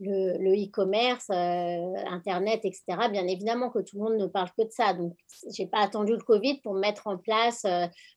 le 0.00 0.52
e-commerce, 0.52 1.30
Internet, 1.30 2.60
etc. 2.64 2.82
Bien 3.12 3.26
évidemment 3.28 3.70
que 3.70 3.78
tout 3.78 3.96
le 3.96 4.02
monde 4.02 4.18
ne 4.18 4.26
parle 4.26 4.50
que 4.58 4.64
de 4.64 4.70
ça. 4.70 4.92
Donc, 4.92 5.16
je 5.44 5.62
n'ai 5.62 5.68
pas 5.68 5.78
attendu 5.78 6.12
le 6.12 6.18
Covid 6.18 6.60
pour 6.62 6.74
mettre 6.74 7.06
en 7.06 7.16
place 7.16 7.64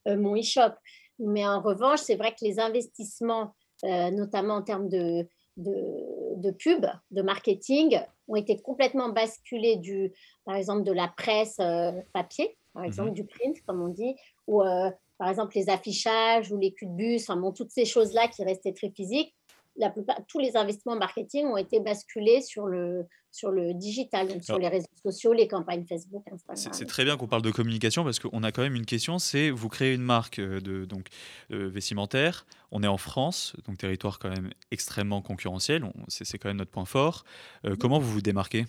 mon 0.05 0.35
e-shop. 0.35 0.73
Mais 1.19 1.47
en 1.47 1.61
revanche, 1.61 1.99
c'est 1.99 2.15
vrai 2.15 2.31
que 2.31 2.43
les 2.43 2.59
investissements, 2.59 3.53
notamment 3.83 4.55
en 4.55 4.63
termes 4.63 4.89
de, 4.89 5.29
de, 5.57 6.51
pub, 6.51 6.85
de 7.11 7.21
marketing, 7.21 7.99
ont 8.27 8.35
été 8.35 8.57
complètement 8.57 9.09
basculés 9.09 9.77
du, 9.77 10.13
par 10.45 10.55
exemple, 10.55 10.83
de 10.83 10.91
la 10.91 11.07
presse 11.07 11.57
euh, 11.59 11.91
papier, 12.13 12.57
par 12.73 12.83
mhm. 12.83 12.87
exemple, 12.87 13.11
du 13.11 13.25
print, 13.25 13.57
comme 13.65 13.81
on 13.81 13.89
dit, 13.89 14.15
ou 14.47 14.61
euh, 14.61 14.89
par 15.17 15.29
exemple 15.29 15.53
les 15.55 15.69
affichages 15.69 16.51
ou 16.51 16.57
les 16.57 16.73
culs 16.73 16.89
de 16.89 16.95
bus, 16.95 17.29
enfin, 17.29 17.51
toutes 17.51 17.71
ces 17.71 17.85
choses-là 17.85 18.27
qui 18.27 18.43
restaient 18.43 18.73
très 18.73 18.91
physiques, 18.91 19.35
la 19.77 19.89
plupart, 19.89 20.17
tous 20.27 20.39
les 20.39 20.57
investissements 20.57 20.95
marketing 20.95 21.45
ont 21.45 21.57
été 21.57 21.79
basculés 21.79 22.41
sur 22.41 22.65
le, 22.65 23.05
sur 23.31 23.51
le 23.51 23.73
digital, 23.73 24.27
donc 24.27 24.43
sur 24.43 24.57
les 24.57 24.67
réseaux 24.67 24.87
sociaux, 25.03 25.33
les 25.33 25.47
campagnes 25.47 25.85
Facebook, 25.85 26.23
Instagram. 26.31 26.73
C'est 26.73 26.85
très 26.85 27.03
bien 27.03 27.17
qu'on 27.17 27.27
parle 27.27 27.43
de 27.43 27.51
communication 27.51 28.03
parce 28.03 28.19
qu'on 28.19 28.43
a 28.43 28.51
quand 28.51 28.63
même 28.63 28.75
une 28.75 28.85
question, 28.85 29.19
c'est 29.19 29.49
vous 29.49 29.69
créez 29.69 29.93
une 29.93 30.01
marque 30.01 30.39
euh, 30.39 30.59
de 30.59 30.85
donc 30.85 31.07
euh, 31.51 31.69
vestimentaire, 31.69 32.45
on 32.71 32.83
est 32.83 32.87
en 32.87 32.97
France, 32.97 33.55
donc 33.65 33.77
territoire 33.77 34.19
quand 34.19 34.29
même 34.29 34.51
extrêmement 34.71 35.21
concurrentiel, 35.21 35.83
c'est 36.07 36.37
quand 36.37 36.49
même 36.49 36.57
notre 36.57 36.71
point 36.71 36.85
fort. 36.85 37.23
Euh, 37.65 37.73
mm. 37.73 37.77
comment 37.77 37.99
vous 37.99 38.11
vous 38.11 38.21
démarquez? 38.21 38.65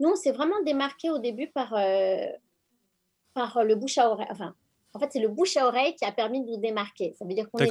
Nous, 0.00 0.08
on 0.08 0.16
s'est 0.16 0.32
vraiment 0.32 0.62
démarqué 0.64 1.10
au 1.10 1.18
début 1.18 1.46
par, 1.46 1.74
par 3.32 3.64
le 3.64 3.74
bouche 3.74 3.96
à 3.96 4.10
oreille, 4.10 4.26
enfin 4.30 4.54
en 4.96 4.98
fait, 4.98 5.12
c'est 5.12 5.20
le 5.20 5.28
bouche 5.28 5.56
à 5.58 5.66
oreille 5.66 5.94
qui 5.94 6.06
a 6.06 6.12
permis 6.12 6.42
de 6.42 6.50
nous 6.50 6.56
démarquer. 6.56 7.14
Ça 7.18 7.26
veut 7.26 7.34
dire 7.34 7.50
qu'on 7.50 7.62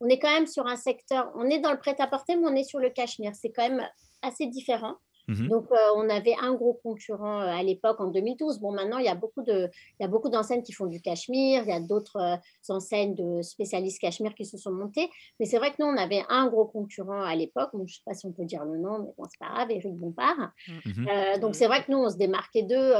on 0.00 0.08
est 0.08 0.18
quand 0.18 0.30
même 0.30 0.46
sur 0.46 0.66
un 0.66 0.76
secteur, 0.76 1.32
on 1.34 1.48
est 1.48 1.58
dans 1.58 1.72
le 1.72 1.78
prêt-à-porter, 1.78 2.36
mais 2.36 2.46
on 2.46 2.54
est 2.54 2.64
sur 2.64 2.78
le 2.78 2.90
cachemire. 2.90 3.34
C'est 3.34 3.50
quand 3.50 3.66
même 3.66 3.82
assez 4.22 4.46
différent. 4.46 4.96
Mhm. 5.26 5.48
Donc, 5.48 5.72
euh, 5.72 5.76
on 5.96 6.10
avait 6.10 6.34
un 6.38 6.52
gros 6.54 6.74
concurrent 6.74 7.40
euh, 7.40 7.46
à 7.46 7.62
l'époque, 7.62 7.98
en 7.98 8.08
2012. 8.08 8.60
Bon, 8.60 8.72
maintenant, 8.72 8.98
il 8.98 9.06
y 9.06 9.08
a 9.08 9.14
beaucoup, 9.14 9.42
de, 9.42 9.70
il 9.98 10.02
y 10.02 10.04
a 10.04 10.08
beaucoup 10.08 10.28
d'enseignes 10.28 10.62
qui 10.62 10.72
font 10.72 10.84
du 10.84 11.00
cachemire. 11.00 11.62
Il 11.62 11.70
y 11.70 11.72
a 11.72 11.80
d'autres 11.80 12.16
euh, 12.16 12.36
enseignes 12.68 13.14
de 13.14 13.40
spécialistes 13.40 14.02
cachemire 14.02 14.34
qui 14.34 14.44
se 14.44 14.58
sont 14.58 14.72
montées. 14.72 15.08
Mais 15.40 15.46
c'est 15.46 15.56
vrai 15.56 15.70
que 15.70 15.76
nous, 15.78 15.86
on 15.86 15.96
avait 15.96 16.24
un 16.28 16.48
gros 16.48 16.66
concurrent 16.66 17.22
à 17.22 17.34
l'époque. 17.34 17.70
je 17.72 17.78
ne 17.78 17.86
sais 17.86 18.02
pas 18.04 18.12
si 18.12 18.26
on 18.26 18.32
peut 18.32 18.44
dire 18.44 18.66
le 18.66 18.76
nom, 18.76 18.98
mais 18.98 19.12
bon, 19.16 19.24
c'est 19.30 19.38
pas 19.38 19.54
grave, 19.54 19.70
Eric 19.70 19.94
Bompard. 19.94 20.52
Mhm. 20.84 21.40
donc, 21.40 21.54
c'est 21.54 21.66
vrai 21.66 21.82
que 21.82 21.90
nous, 21.90 21.98
on 21.98 22.10
se 22.10 22.16
démarquait 22.16 22.62
d'eux 22.62 22.92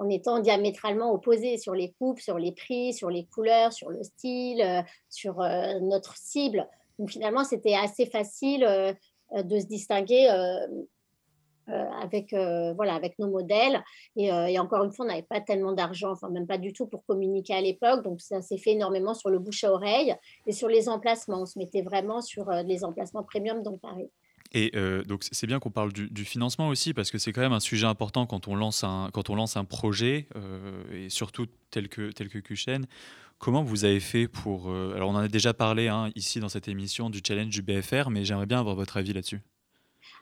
en 0.00 0.08
étant 0.08 0.40
diamétralement 0.40 1.12
opposés 1.12 1.58
sur 1.58 1.74
les 1.74 1.92
coupes, 1.92 2.20
sur 2.20 2.38
les 2.38 2.52
prix, 2.52 2.92
sur 2.92 3.10
les 3.10 3.26
couleurs, 3.26 3.72
sur 3.72 3.90
le 3.90 4.02
style, 4.02 4.84
sur 5.08 5.36
notre 5.82 6.16
cible. 6.16 6.66
Donc, 6.98 7.10
finalement, 7.10 7.44
c'était 7.44 7.74
assez 7.74 8.06
facile 8.06 8.64
euh, 9.34 9.42
de 9.42 9.58
se 9.58 9.66
distinguer 9.66 10.28
euh, 10.28 10.66
euh, 11.68 11.84
avec, 12.02 12.34
voilà, 12.74 12.94
avec 12.94 13.18
nos 13.18 13.28
modèles. 13.28 13.82
Et, 14.16 14.30
encore 14.58 14.84
une 14.84 14.92
fois, 14.92 15.06
on 15.06 15.08
n'avait 15.08 15.22
pas 15.22 15.40
tellement 15.40 15.72
d'argent, 15.72 16.12
enfin 16.12 16.28
même 16.28 16.46
pas 16.46 16.58
du 16.58 16.72
tout 16.72 16.86
pour 16.86 17.04
communiquer 17.06 17.54
à 17.54 17.60
l'époque. 17.60 18.02
Donc 18.02 18.20
ça 18.20 18.42
s'est 18.42 18.58
fait 18.58 18.72
énormément 18.72 19.14
sur 19.14 19.30
le 19.30 19.38
bouche 19.38 19.64
à 19.64 19.72
oreille 19.72 20.14
et 20.46 20.52
sur 20.52 20.68
les 20.68 20.88
emplacements. 20.88 21.42
On 21.42 21.46
se 21.46 21.58
mettait 21.58 21.82
vraiment 21.82 22.20
sur 22.20 22.50
les 22.50 22.84
emplacements 22.84 23.22
premium 23.22 23.62
dans 23.62 23.78
Paris. 23.78 24.10
Et 24.52 24.72
donc 25.06 25.24
c'est 25.30 25.46
bien 25.46 25.60
qu'on 25.60 25.70
parle 25.70 25.92
du, 25.92 26.24
financement 26.24 26.68
aussi 26.68 26.92
parce 26.92 27.10
que 27.10 27.18
c'est 27.18 27.32
quand 27.32 27.40
même 27.40 27.52
un 27.52 27.60
sujet 27.60 27.86
important 27.86 28.26
quand 28.26 28.48
on 28.48 28.56
lance 28.56 28.82
un, 28.82 29.08
quand 29.12 29.30
on 29.30 29.36
lance 29.36 29.56
un 29.56 29.64
projet 29.64 30.26
et 30.92 31.08
surtout 31.08 31.46
tel 31.70 31.88
que, 31.88 32.10
tel 32.10 32.28
que. 32.28 32.40
Comment 33.40 33.62
vous 33.62 33.86
avez 33.86 34.00
fait 34.00 34.28
pour... 34.28 34.70
Euh, 34.70 34.92
alors 34.94 35.08
on 35.08 35.14
en 35.14 35.20
a 35.20 35.28
déjà 35.28 35.54
parlé 35.54 35.88
hein, 35.88 36.10
ici 36.14 36.40
dans 36.40 36.50
cette 36.50 36.68
émission 36.68 37.08
du 37.08 37.20
challenge 37.26 37.48
du 37.48 37.62
BFR, 37.62 38.10
mais 38.10 38.22
j'aimerais 38.22 38.44
bien 38.44 38.60
avoir 38.60 38.76
votre 38.76 38.98
avis 38.98 39.14
là-dessus. 39.14 39.40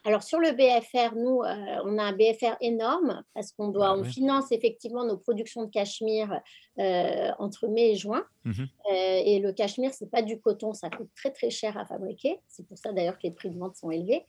Alors 0.05 0.23
sur 0.23 0.39
le 0.39 0.53
BFR, 0.53 1.15
nous, 1.17 1.43
euh, 1.43 1.83
on 1.85 1.99
a 1.99 2.05
un 2.05 2.13
BFR 2.13 2.57
énorme 2.61 3.23
parce 3.35 3.53
qu'on 3.53 3.69
doit, 3.69 3.97
on 3.97 4.05
finance 4.05 4.53
effectivement 4.53 5.05
nos 5.05 5.17
productions 5.17 5.65
de 5.65 5.71
cachemire 5.71 6.41
euh, 6.79 7.31
entre 7.39 7.69
mai 7.69 7.93
et 7.93 7.97
juin. 7.97 8.25
Mmh 8.45 8.65
et 8.91 9.39
le 9.41 9.53
cachemire, 9.53 9.93
c'est 9.93 10.11
pas 10.11 10.23
du 10.23 10.41
coton, 10.41 10.73
ça 10.73 10.89
coûte 10.89 11.11
très 11.15 11.31
très 11.31 11.51
cher 11.51 11.77
à 11.77 11.85
fabriquer. 11.85 12.41
C'est 12.49 12.67
pour 12.67 12.79
ça 12.79 12.91
d'ailleurs 12.91 13.19
que 13.19 13.25
les 13.25 13.31
prix 13.31 13.51
de 13.51 13.59
vente 13.59 13.77
sont 13.77 13.91
élevés. 13.91 14.25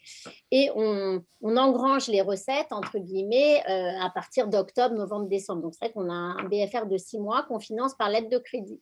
Et 0.52 0.70
on, 0.76 1.24
on 1.42 1.56
engrange 1.56 2.10
les 2.10 2.22
recettes 2.22 2.72
entre 2.72 3.00
guillemets 3.00 3.64
à 3.66 4.10
partir 4.10 4.50
d'octobre, 4.50 4.96
novembre, 4.96 5.30
décembre. 5.30 5.62
Donc 5.62 5.76
c'est 5.76 5.86
vrai 5.86 5.94
qu'on 5.94 6.10
a 6.10 6.14
un 6.14 6.44
BFR 6.50 6.88
de 6.88 6.98
six 6.98 7.20
mois 7.20 7.44
qu'on 7.44 7.60
finance 7.60 7.96
par 7.96 8.10
lettre 8.10 8.28
de 8.28 8.38
crédit. 8.38 8.82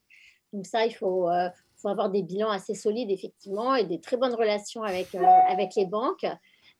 Donc 0.51 0.65
ça, 0.65 0.87
il 0.87 0.93
faut, 0.93 1.29
faut 1.75 1.89
avoir 1.89 2.09
des 2.09 2.23
bilans 2.23 2.49
assez 2.49 2.73
solides 2.73 3.11
effectivement 3.11 3.75
et 3.75 3.83
des 3.83 4.01
très 4.01 4.17
bonnes 4.17 4.33
relations 4.33 4.81
avec, 4.81 5.13
avec 5.13 5.75
les 5.75 5.85
banques. 5.85 6.25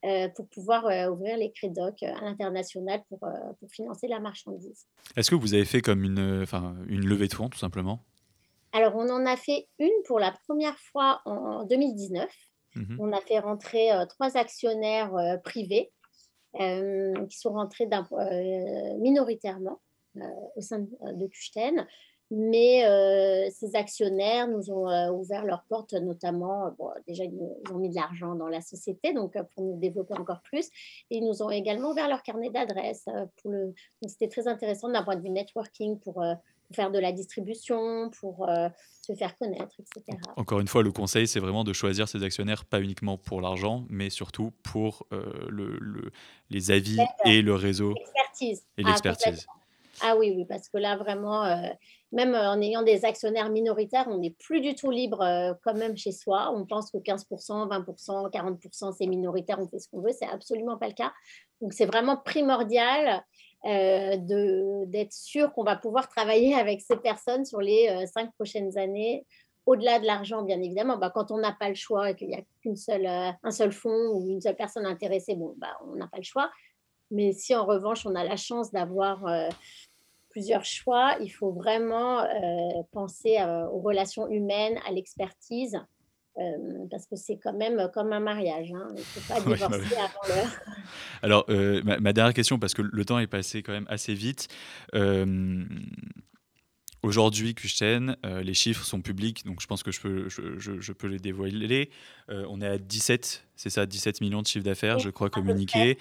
Euh, 0.07 0.29
pour 0.29 0.47
pouvoir 0.47 0.85
euh, 0.85 1.09
ouvrir 1.09 1.35
les 1.35 1.51
crédocs 1.51 2.01
euh, 2.03 2.13
à 2.15 2.21
l'international 2.21 3.03
pour, 3.09 3.19
pour, 3.19 3.69
financer 3.69 4.07
la 4.07 4.19
marchandise. 4.19 4.87
Est-ce 5.17 5.29
que 5.29 5.35
vous 5.35 5.53
avez 5.53 5.65
fait 5.65 5.81
comme 5.81 6.03
une, 6.03 6.43
enfin, 6.43 6.77
une 6.87 7.05
levée 7.05 7.27
de 7.27 7.33
fonds, 7.33 7.49
tout 7.49 7.57
simplement? 7.57 7.99
Alors, 8.71 8.95
on 8.95 9.09
en 9.09 9.25
a 9.25 9.35
fait 9.35 9.67
une 9.79 9.91
pour 10.05 10.19
la 10.19 10.31
première 10.47 10.77
fois 10.79 11.21
en 11.25 11.65
2019. 11.65 12.29
Mmh 12.75 12.97
on 12.99 13.11
a 13.11 13.19
fait 13.21 13.39
rentrer 13.39 13.89
trois 14.09 14.37
actionnaires 14.37 15.11
privés 15.43 15.91
qui 16.53 17.37
sont 17.37 17.53
rentrés 17.53 17.89
minoritairement 18.99 19.81
au 20.55 20.61
sein 20.61 20.79
de 20.79 21.27
Kuchten. 21.27 21.87
Mais 22.29 22.85
euh, 22.85 23.49
ces 23.51 23.75
actionnaires 23.75 24.49
nous 24.49 24.69
ont 24.69 24.89
euh, 24.89 25.09
ouvert 25.11 25.45
leurs 25.45 25.63
portes, 25.63 25.93
notamment, 25.93 26.65
euh, 26.65 26.69
bon, 26.77 26.89
déjà, 27.07 27.23
ils, 27.23 27.33
ont 27.71 27.77
mis 27.77 27.89
de 27.89 27.95
l'argent 27.95 28.35
dans 28.35 28.49
la 28.49 28.59
société, 28.59 29.13
donc 29.13 29.37
pour 29.53 29.63
nous 29.63 29.79
développer 29.79 30.13
encore 30.15 30.41
plus. 30.41 30.67
Et 31.09 31.17
ils 31.17 31.25
nous 31.25 31.41
ont 31.41 31.49
également 31.49 31.91
ouvert 31.91 32.09
leur 32.09 32.23
carnet 32.23 32.49
d'adresses. 32.49 33.05
pour 33.41 33.51
le... 33.51 33.73
c'était 34.07 34.27
très 34.27 34.47
intéressant 34.47 34.89
d'un 34.89 35.03
point 35.03 35.15
de 35.15 35.21
vue 35.21 35.29
networking 35.29 35.99
pour, 35.99 36.23
faire 36.73 36.91
de 36.91 36.99
la 36.99 37.13
distribution, 37.13 38.09
pour 38.19 38.45
se 39.01 39.15
faire 39.15 39.37
connaître, 39.37 39.73
etc. 39.79 40.17
Encore 40.35 40.59
une 40.59 40.67
fois, 40.67 40.83
le 40.83 40.91
conseil, 40.91 41.25
c'est 41.25 41.39
vraiment 41.39 41.63
de 41.63 41.71
choisir 41.71 42.09
ses 42.09 42.23
actionnaires, 42.23 42.65
pas 42.65 42.81
uniquement 42.81 43.17
pour 43.17 43.39
l'argent, 43.39 43.85
mais 43.89 44.09
surtout 44.09 44.51
pour 44.63 45.07
le, 45.11 46.11
les 46.49 46.71
avis 46.71 46.97
et 47.23 47.41
le 47.41 47.55
réseau. 47.55 47.93
L'expertise. 47.93 48.65
Et 48.77 48.83
l'expertise. 48.83 49.47
Ah, 49.47 49.53
oui, 50.17 50.33
oui, 50.35 50.45
parce 50.45 50.69
que 50.69 50.77
là, 50.77 50.95
vraiment, 50.95 51.43
même 52.11 52.35
euh, 52.35 52.49
en 52.49 52.61
ayant 52.61 52.83
des 52.83 53.03
actionnaires 53.03 53.49
minoritaires, 53.49 54.05
on 54.09 54.19
n'est 54.19 54.35
plus 54.39 54.61
du 54.61 54.75
tout 54.75 54.91
libre 54.91 55.21
euh, 55.21 55.53
quand 55.63 55.73
même 55.73 55.97
chez 55.97 56.11
soi. 56.11 56.51
On 56.55 56.65
pense 56.65 56.89
que 56.91 56.97
15%, 56.97 57.25
20%, 57.67 58.31
40%, 58.31 58.95
c'est 58.97 59.07
minoritaire, 59.07 59.59
on 59.59 59.67
fait 59.67 59.79
ce 59.79 59.89
qu'on 59.89 60.01
veut. 60.01 60.13
C'est 60.17 60.27
absolument 60.27 60.77
pas 60.77 60.87
le 60.87 60.93
cas. 60.93 61.11
Donc, 61.61 61.73
c'est 61.73 61.85
vraiment 61.85 62.17
primordial 62.17 63.23
euh, 63.65 64.15
d'être 64.85 65.11
sûr 65.11 65.51
qu'on 65.53 65.63
va 65.63 65.75
pouvoir 65.75 66.07
travailler 66.07 66.55
avec 66.59 66.81
ces 66.81 66.97
personnes 66.97 67.45
sur 67.45 67.59
les 67.59 68.05
cinq 68.13 68.31
prochaines 68.33 68.77
années. 68.77 69.25
Au-delà 69.65 69.99
de 69.99 70.05
l'argent, 70.05 70.43
bien 70.43 70.61
évidemment, 70.61 70.95
bah, 70.95 71.11
quand 71.13 71.29
on 71.29 71.39
n'a 71.39 71.51
pas 71.51 71.67
le 71.67 71.75
choix 71.75 72.11
et 72.11 72.15
qu'il 72.15 72.29
n'y 72.29 72.35
a 72.35 72.41
qu'un 72.63 72.77
seul, 72.77 73.05
seul 73.51 73.73
fonds 73.73 74.11
ou 74.13 74.29
une 74.29 74.39
seule 74.39 74.55
personne 74.55 74.85
intéressée, 74.85 75.35
bon, 75.35 75.55
bah, 75.57 75.77
on 75.85 75.97
n'a 75.97 76.07
pas 76.07 76.19
le 76.19 76.23
choix. 76.23 76.49
Mais 77.11 77.31
si 77.31 77.55
en 77.55 77.65
revanche, 77.65 78.05
on 78.05 78.15
a 78.15 78.23
la 78.23 78.35
chance 78.35 78.71
d'avoir 78.71 79.25
plusieurs 80.37 80.65
choix. 80.65 81.15
Il 81.19 81.29
faut 81.29 81.51
vraiment 81.51 82.21
euh, 82.21 82.27
penser 82.91 83.37
euh, 83.39 83.65
aux 83.69 83.79
relations 83.79 84.29
humaines, 84.29 84.77
à 84.87 84.91
l'expertise, 84.91 85.79
euh, 86.37 86.41
parce 86.91 87.07
que 87.07 87.15
c'est 87.15 87.37
quand 87.37 87.53
même 87.53 87.89
comme 87.91 88.13
un 88.13 88.19
mariage. 88.19 88.71
Hein. 88.71 88.89
Il 88.93 88.99
ne 88.99 89.03
faut 89.03 89.33
pas 89.33 89.39
divorcer 89.55 89.95
avant 89.95 90.35
l'heure. 90.35 90.61
Alors, 91.23 91.45
ma, 91.99 92.13
dernière 92.13 92.35
question, 92.35 92.59
parce 92.59 92.75
que 92.75 92.83
le 92.83 93.05
temps 93.05 93.17
est 93.17 93.25
passé 93.25 93.63
quand 93.63 93.71
même 93.71 93.87
assez 93.89 94.13
vite. 94.13 94.47
Aujourd'hui, 97.03 97.53
Kuchten, 97.53 98.17
les 98.23 98.53
chiffres 98.53 98.83
sont 98.83 99.01
publics, 99.01 99.45
donc 99.45 99.61
je 99.61 99.67
pense 99.67 99.83
que 99.83 99.91
je 99.91 100.91
peux, 100.93 101.07
les 101.07 101.19
dévoiler. 101.19 101.89
on 102.27 102.59
est 102.59 102.67
à 102.67 102.77
17, 102.77 103.45
c'est 103.55 103.69
ça, 103.69 103.85
17 103.85 104.19
millions 104.21 104.41
de 104.41 104.47
chiffres 104.47 104.65
d'affaires, 104.65 104.99
je 104.99 105.09
crois, 105.09 105.29
communiqués. 105.29 105.97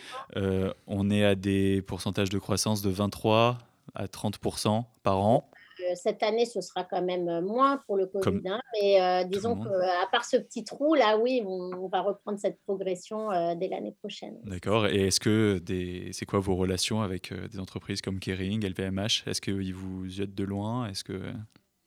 on 0.86 1.10
est 1.10 1.24
à 1.24 1.34
des 1.34 1.82
pourcentages 1.82 2.30
de 2.30 2.38
croissance 2.38 2.82
de 2.82 2.90
23, 2.90 3.58
à 3.94 4.06
30% 4.06 4.84
par 5.02 5.18
an. 5.18 5.50
Euh, 5.86 5.94
cette 5.94 6.22
année, 6.22 6.44
ce 6.44 6.60
sera 6.60 6.84
quand 6.84 7.02
même 7.02 7.28
euh, 7.28 7.40
moins 7.40 7.78
pour 7.86 7.96
le 7.96 8.06
Covid. 8.06 8.40
Hein, 8.46 8.60
mais 8.74 9.00
euh, 9.00 9.24
disons 9.24 9.56
qu'à 9.56 10.06
part 10.10 10.24
ce 10.24 10.36
petit 10.36 10.64
trou, 10.64 10.94
là, 10.94 11.18
oui, 11.18 11.42
on, 11.44 11.88
va 11.88 12.00
reprendre 12.00 12.38
cette 12.38 12.60
progression 12.62 13.28
dès 13.54 13.68
l'année 13.68 13.94
prochaine. 14.00 14.36
D'accord. 14.44 14.88
Et 14.88 15.06
est-ce 15.06 15.20
que 15.20 15.58
des... 15.58 16.10
c'est 16.12 16.26
quoi 16.26 16.40
vos 16.40 16.56
relations 16.56 17.00
avec 17.00 17.32
des 17.32 17.60
entreprises 17.60 18.02
comme 18.02 18.18
Kering, 18.18 18.66
LVMH 18.66 19.22
Est-ce 19.26 19.40
qu'ils 19.40 19.74
vous 19.74 20.08
jettent 20.08 20.34
de 20.34 20.42
loin? 20.42 20.88
Est-ce 20.88 21.04
que 21.04 21.32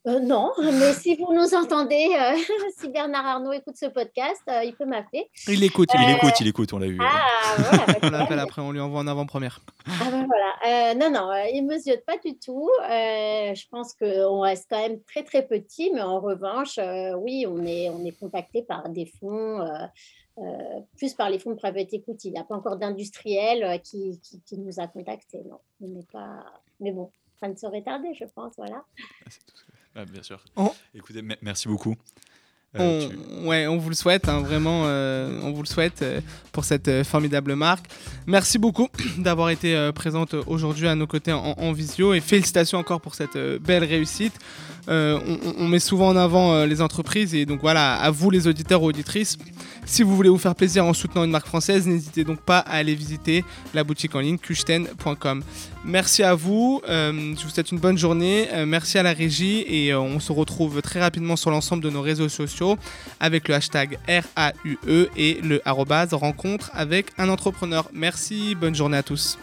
euh, 0.10 0.19
non, 0.19 0.52
mais 0.60 0.93
si 0.93 1.15
vous 1.15 1.34
nous 1.34 1.54
entendez, 1.54 2.10
euh, 2.19 2.36
si 2.78 2.89
Bernard 2.89 3.26
Arnault 3.26 3.52
écoute 3.52 3.76
ce 3.78 3.86
podcast, 3.86 4.41
euh, 4.48 4.63
il 4.63 4.74
peut 4.74 4.86
m'appeler. 4.86 5.30
Il 5.48 5.63
écoute, 5.63 5.89
il 5.93 6.10
écoute, 6.10 6.39
il 6.39 6.48
écoute, 6.48 6.74
on 6.74 6.80
l'a 6.80 6.88
vu. 6.88 6.98
Ah, 7.00 7.56
voilà, 7.58 7.98
on 8.04 8.10
l'appelle 8.10 8.39
après, 8.39 8.62
on 8.62 8.72
lui 8.72 8.80
envoie 8.80 9.02
en 9.02 9.08
avant-première. 9.08 9.62
Ah 9.86 10.10
ben 10.10 10.26
voilà. 10.26 10.95
non, 10.95 11.12
non, 11.12 11.32
il 11.54 11.65
ne 11.65 11.74
me 11.74 11.78
ziote 11.78 12.04
pas 12.06 12.17
du 12.17 12.38
tout. 12.39 12.69
je 12.89 13.67
pense 13.69 13.93
qu'on 13.93 14.39
reste 14.41 14.67
quand 14.69 14.82
même 14.82 15.00
très, 15.04 15.24
très 15.24 15.45
petit, 15.45 15.91
mais 15.93 16.02
en 16.02 16.19
revanche, 16.19 16.80
oui, 17.17 17.45
on 17.48 17.63
est, 17.65 17.89
on 17.89 18.04
est 18.04 18.17
contacté 18.19 18.63
par 18.63 18.89
des 18.89 19.06
fonds. 19.19 19.60
plus 20.98 21.13
par 21.13 21.30
les 21.30 21.38
fonds 21.38 21.52
de 21.52 21.58
private 21.58 21.93
equity. 21.93 22.30
Il 22.30 22.34
n'y 22.34 22.39
a 22.39 22.43
pas 22.43 22.56
encore 22.56 22.78
d'industriel 22.78 23.80
qui, 23.84 24.19
qui, 24.22 24.41
qui, 24.41 24.58
nous 24.58 24.80
a 24.80 24.88
contactés. 24.88 25.43
Non, 25.48 25.60
on 25.82 25.88
n'est 25.88 26.08
pas. 26.12 26.45
Mais 26.80 26.91
bon, 26.91 27.12
ça 27.39 27.48
ne 27.48 27.56
saurait 27.56 27.84
tarder, 27.84 28.13
je 28.13 28.26
pense. 28.26 28.54
Voilà. 28.58 28.84
Ah, 28.98 29.30
bien 29.95 30.23
sûr. 30.23 30.43
Écoutez, 30.93 31.21
merci 31.41 31.67
beaucoup. 31.67 31.95
On, 32.77 33.10
ouais, 33.45 33.67
on 33.67 33.77
vous 33.77 33.89
le 33.89 33.95
souhaite, 33.95 34.29
hein, 34.29 34.41
vraiment, 34.41 34.84
on 34.84 35.51
vous 35.51 35.62
le 35.62 35.67
souhaite 35.67 36.05
pour 36.51 36.65
cette 36.65 37.03
formidable 37.03 37.55
marque. 37.55 37.86
Merci 38.27 38.60
beaucoup 38.60 38.89
d'avoir 39.17 39.49
été 39.49 39.91
présente 39.93 40.36
aujourd'hui 40.47 40.88
à 40.88 40.95
nos 40.95 41.08
côtés 41.08 41.32
en, 41.34 41.55
en, 41.58 41.71
visio 41.71 42.13
et 42.13 42.19
félicitations 42.21 42.77
encore 42.77 43.01
pour 43.01 43.15
cette 43.15 43.38
belle 43.62 43.84
réussite. 43.84 44.34
On, 44.88 45.19
on, 45.58 45.67
met 45.67 45.79
souvent 45.79 46.10
en 46.10 46.15
avant 46.15 46.65
les 46.65 46.82
entreprises 46.82 47.36
et 47.36 47.45
donc 47.45 47.62
voilà, 47.62 47.95
à 47.95 48.10
vous 48.12 48.32
les 48.32 48.47
auditeurs 48.47 48.82
ou 48.82 48.88
auditrices, 48.88 49.38
si 49.89 50.03
vous 50.03 50.15
voulez 50.15 50.29
vous 50.29 50.38
faire 50.38 50.53
plaisir 50.53 50.86
en 50.86 50.93
soutenant 50.93 51.23
une 51.23 51.32
marque 51.32 51.47
française, 51.47 51.88
n'hésitez 51.88 52.23
donc 52.23 52.39
pas 52.41 52.60
à 52.60 52.73
aller 52.73 52.93
visiter 52.93 53.43
la 53.73 53.84
boutique 53.84 54.13
en 54.13 54.19
ligne 54.19 54.38
kuchten.com. 54.38 55.43
Merci 55.84 56.21
à 56.21 56.36
vous, 56.36 56.82
euh, 56.88 57.34
je 57.36 57.43
vous 57.43 57.49
souhaite 57.49 57.71
une 57.71 57.79
bonne 57.79 57.97
journée, 57.97 58.47
euh, 58.53 58.65
merci 58.65 58.97
à 58.99 59.03
la 59.03 59.13
régie 59.13 59.65
et 59.67 59.91
euh, 59.91 59.99
on 59.99 60.19
se 60.19 60.32
retrouve 60.32 60.82
très 60.82 60.99
rapidement 60.99 61.36
sur 61.36 61.49
l'ensemble 61.49 61.82
de 61.84 61.89
nos 61.89 62.01
réseaux 62.01 62.29
sociaux 62.29 62.59
avec 63.19 63.48
le 63.48 63.56
hashtag 63.56 63.98
RAUE 64.08 65.10
et 65.17 65.39
le 65.41 65.62
rencontre 66.13 66.72
avec 66.74 67.08
un 67.17 67.30
entrepreneur. 67.30 67.89
Merci, 67.93 68.56
bonne 68.56 68.76
journée 68.76 68.98
à 68.98 69.04
tous. 69.04 69.38